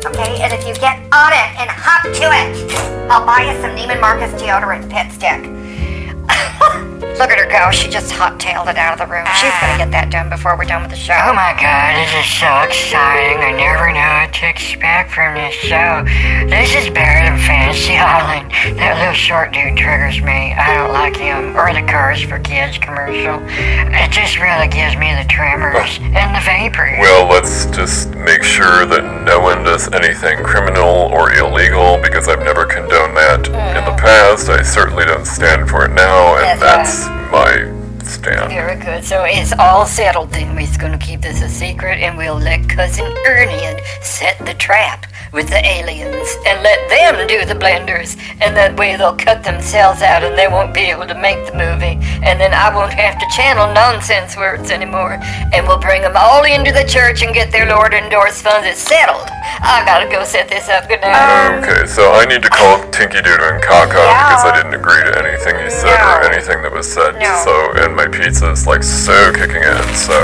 Okay, 0.05 0.41
and 0.41 0.53
if 0.53 0.65
you 0.65 0.73
get 0.75 0.97
on 1.11 1.33
it 1.33 1.59
and 1.59 1.69
hop 1.69 2.03
to 2.03 2.09
it, 2.09 3.09
I'll 3.11 3.25
buy 3.25 3.51
you 3.51 3.61
some 3.61 3.71
Neiman 3.71 3.99
Marcus 3.99 4.31
deodorant 4.41 4.89
pit 4.89 5.11
stick. 5.11 6.87
Look 7.21 7.29
at 7.29 7.37
her 7.37 7.45
go. 7.45 7.69
She 7.69 7.87
just 7.87 8.09
hot-tailed 8.09 8.67
it 8.67 8.81
out 8.81 8.97
of 8.97 9.05
the 9.05 9.05
room. 9.05 9.29
She's 9.37 9.53
gonna 9.61 9.77
get 9.77 9.93
that 9.93 10.09
done 10.09 10.25
before 10.25 10.57
we're 10.57 10.65
done 10.65 10.81
with 10.81 10.89
the 10.89 10.97
show. 10.97 11.13
Oh 11.13 11.37
my 11.37 11.53
god, 11.53 11.93
this 12.01 12.09
is 12.17 12.25
so 12.25 12.49
exciting. 12.65 13.37
I 13.37 13.53
never 13.53 13.93
know 13.93 14.25
what 14.25 14.33
to 14.41 14.49
expect 14.49 15.13
from 15.13 15.37
this 15.37 15.53
show. 15.53 16.01
This 16.49 16.73
is 16.73 16.89
better 16.89 17.21
than 17.21 17.37
Fantasy 17.45 17.93
Island. 18.01 18.49
That 18.73 18.97
little 18.97 19.13
short 19.13 19.53
dude 19.53 19.77
triggers 19.77 20.17
me. 20.17 20.57
I 20.57 20.73
don't 20.73 20.97
like 20.97 21.13
him. 21.13 21.53
Or 21.53 21.69
the 21.69 21.85
Cars 21.85 22.25
for 22.25 22.41
Kids 22.41 22.81
commercial. 22.81 23.37
It 23.45 24.09
just 24.09 24.41
really 24.41 24.65
gives 24.65 24.97
me 24.97 25.13
the 25.13 25.29
tremors 25.29 26.01
and 26.17 26.33
the 26.33 26.41
vapors. 26.41 27.05
Well, 27.05 27.29
let's 27.29 27.69
just 27.69 28.17
make 28.17 28.41
sure 28.41 28.89
that 28.89 29.05
no 29.29 29.37
one 29.37 29.61
does 29.61 29.93
anything 29.93 30.41
criminal 30.41 31.13
or 31.13 31.37
illegal 31.37 32.01
because 32.01 32.25
I've 32.25 32.41
never 32.41 32.65
condoned 32.65 33.13
that 33.13 33.45
in 33.77 33.85
the 33.85 33.93
mm. 33.93 34.01
past. 34.01 34.49
I 34.49 34.65
certainly 34.65 35.05
don't 35.05 35.29
stand 35.29 35.69
for 35.69 35.85
it 35.85 35.93
now, 35.93 36.41
and 36.41 36.57
That's 36.57 37.05
that's 37.05 37.10
my 37.31 37.71
stand. 38.03 38.51
Very 38.51 38.75
good. 38.75 39.03
So 39.03 39.23
it's 39.23 39.53
all 39.53 39.85
settled 39.85 40.31
then. 40.31 40.55
We're 40.55 40.67
going 40.77 40.97
to 40.97 41.03
keep 41.03 41.21
this 41.21 41.41
a 41.41 41.49
secret 41.49 41.99
and 41.99 42.17
we'll 42.17 42.39
let 42.39 42.67
Cousin 42.69 43.13
Ernie 43.27 43.81
set 44.01 44.37
the 44.45 44.53
trap 44.53 45.05
with 45.31 45.47
the 45.47 45.63
aliens 45.63 46.27
and 46.45 46.61
let 46.61 46.89
them 46.89 47.25
do 47.27 47.45
the 47.45 47.55
blenders. 47.55 48.19
And 48.43 48.55
that 48.55 48.75
way 48.75 48.97
they'll 48.97 49.15
cut 49.15 49.43
themselves 49.43 50.01
out 50.01 50.23
and 50.23 50.37
they 50.37 50.47
won't 50.47 50.73
be 50.73 50.91
able 50.91 51.07
to 51.07 51.15
make 51.15 51.39
the 51.47 51.55
movie. 51.55 51.95
And 52.19 52.35
then 52.35 52.51
I 52.53 52.73
won't 52.75 52.91
have 52.91 53.15
to 53.15 53.25
channel 53.31 53.71
nonsense 53.71 54.35
words 54.35 54.71
anymore. 54.71 55.19
And 55.55 55.67
we'll 55.67 55.79
bring 55.79 56.01
them 56.01 56.19
all 56.19 56.43
into 56.43 56.71
the 56.71 56.83
church 56.83 57.23
and 57.23 57.33
get 57.33 57.51
their 57.51 57.65
Lord 57.65 57.93
endorsed 57.93 58.43
funds. 58.43 58.67
It's 58.67 58.83
settled. 58.83 59.31
I 59.63 59.83
gotta 59.85 60.09
go 60.09 60.23
set 60.23 60.49
this 60.49 60.67
up. 60.67 60.89
Good 60.89 61.01
night. 61.01 61.63
Okay, 61.63 61.87
so 61.87 62.11
I 62.11 62.25
need 62.25 62.43
to 62.43 62.49
call 62.49 62.83
Tinky 62.91 63.21
Doodle 63.21 63.55
and 63.55 63.61
Kaka 63.63 63.93
because 63.93 64.43
I 64.43 64.51
didn't 64.57 64.75
agree 64.75 64.99
to 64.99 65.13
anything 65.15 65.55
he 65.63 65.69
said 65.69 65.95
or 65.95 66.27
anything 66.27 66.61
that 66.63 66.71
was 66.73 66.91
said. 66.91 67.15
No. 67.21 67.29
So, 67.45 67.53
and 67.79 67.95
my 67.95 68.07
pizza 68.07 68.49
is 68.51 68.65
like 68.67 68.83
so 68.83 69.31
kicking 69.31 69.61
in. 69.63 69.83
So, 69.95 70.17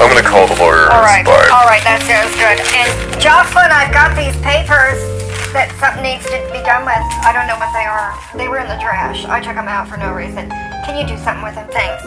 I'm 0.00 0.08
gonna 0.08 0.24
call 0.24 0.46
the 0.46 0.56
lawyers. 0.56 0.88
All 0.88 1.02
right, 1.02 1.24
Bye. 1.26 1.50
all 1.52 1.66
right, 1.66 1.82
that 1.84 2.00
sounds 2.06 2.32
good. 2.38 2.56
And 2.78 2.88
Jocelyn, 3.20 3.74
I've 3.74 3.92
got 3.92 4.14
these 4.14 4.36
papers 4.46 5.02
that 5.50 5.74
something 5.82 6.06
needs 6.06 6.22
to 6.30 6.38
be 6.54 6.62
done 6.62 6.86
with. 6.86 7.02
I 7.26 7.34
don't 7.34 7.50
know 7.50 7.58
what 7.58 7.74
they 7.74 7.82
are. 7.82 8.14
They 8.38 8.46
were 8.46 8.62
in 8.62 8.70
the 8.70 8.78
trash. 8.78 9.26
I 9.26 9.42
took 9.42 9.58
them 9.58 9.66
out 9.66 9.90
for 9.90 9.98
no 9.98 10.14
reason. 10.14 10.46
Can 10.86 10.94
you 10.94 11.02
do 11.02 11.18
something 11.18 11.42
with 11.42 11.58
them? 11.58 11.66
Thanks. 11.74 12.06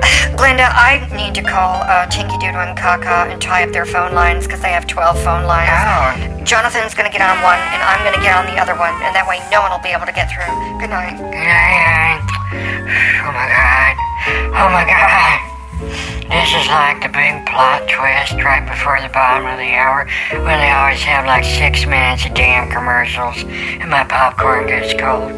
Glenda, 0.40 0.72
I 0.72 1.04
need 1.12 1.36
to 1.36 1.44
call 1.44 1.84
uh, 1.84 2.08
Tinky 2.08 2.40
Doodle 2.40 2.64
and 2.64 2.72
Kaka 2.72 3.28
and 3.28 3.36
tie 3.36 3.68
up 3.68 3.72
their 3.76 3.84
phone 3.84 4.16
lines 4.16 4.48
because 4.48 4.64
they 4.64 4.72
have 4.72 4.88
12 4.88 5.20
phone 5.20 5.44
lines. 5.44 5.68
Oh, 5.68 6.16
Jonathan's 6.48 6.96
going 6.96 7.04
to 7.04 7.12
get 7.12 7.20
on 7.20 7.36
one, 7.44 7.60
and 7.60 7.84
I'm 7.84 8.00
going 8.00 8.16
to 8.16 8.24
get 8.24 8.32
on 8.32 8.48
the 8.48 8.56
other 8.56 8.72
one, 8.72 8.96
and 9.04 9.12
that 9.12 9.28
way 9.28 9.36
no 9.52 9.60
one 9.60 9.68
will 9.68 9.84
be 9.84 9.92
able 9.92 10.08
to 10.08 10.16
get 10.16 10.32
through. 10.32 10.48
Good 10.80 10.88
night. 10.88 11.20
good 11.20 11.36
night. 11.36 12.24
Oh 13.28 13.32
my 13.36 13.44
god. 13.44 13.94
Oh 14.56 14.68
my 14.72 14.88
god. 14.88 15.35
This 15.78 16.54
is 16.54 16.68
like 16.68 17.02
the 17.02 17.10
big 17.12 17.44
plot 17.44 17.82
twist 17.86 18.42
right 18.42 18.66
before 18.66 18.98
the 19.02 19.12
bottom 19.12 19.46
of 19.46 19.58
the 19.58 19.74
hour 19.74 20.08
when 20.30 20.58
they 20.58 20.70
always 20.70 21.02
have 21.02 21.26
like 21.26 21.44
six 21.44 21.84
minutes 21.84 22.24
of 22.24 22.32
damn 22.32 22.70
commercials 22.70 23.36
and 23.44 23.90
my 23.90 24.04
popcorn 24.04 24.66
gets 24.66 24.94
cold. 24.94 25.32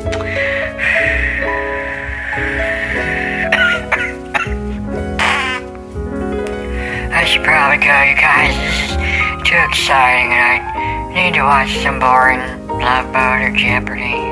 I 7.11 7.24
should 7.24 7.42
probably 7.42 7.79
go, 7.79 7.98
you 8.07 8.14
guys. 8.14 8.55
This 8.55 8.90
is 8.90 9.48
too 9.48 9.57
exciting, 9.57 10.31
and 10.33 10.62
I 10.62 11.14
need 11.14 11.35
to 11.35 11.42
watch 11.42 11.77
some 11.83 11.98
boring 11.98 12.38
Love 12.68 13.12
Boat 13.12 13.42
or 13.42 13.57
Jeopardy. 13.57 14.22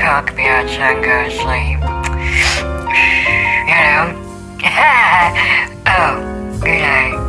Cock 0.00 0.36
me 0.36 0.46
out 0.46 0.68
so 0.68 0.80
I 0.80 0.94
can 0.94 1.02
go 1.02 1.24
to 1.24 1.30
sleep. 1.36 1.95
Oh, 5.88 6.58
good 6.60 6.80
night. 6.80 7.25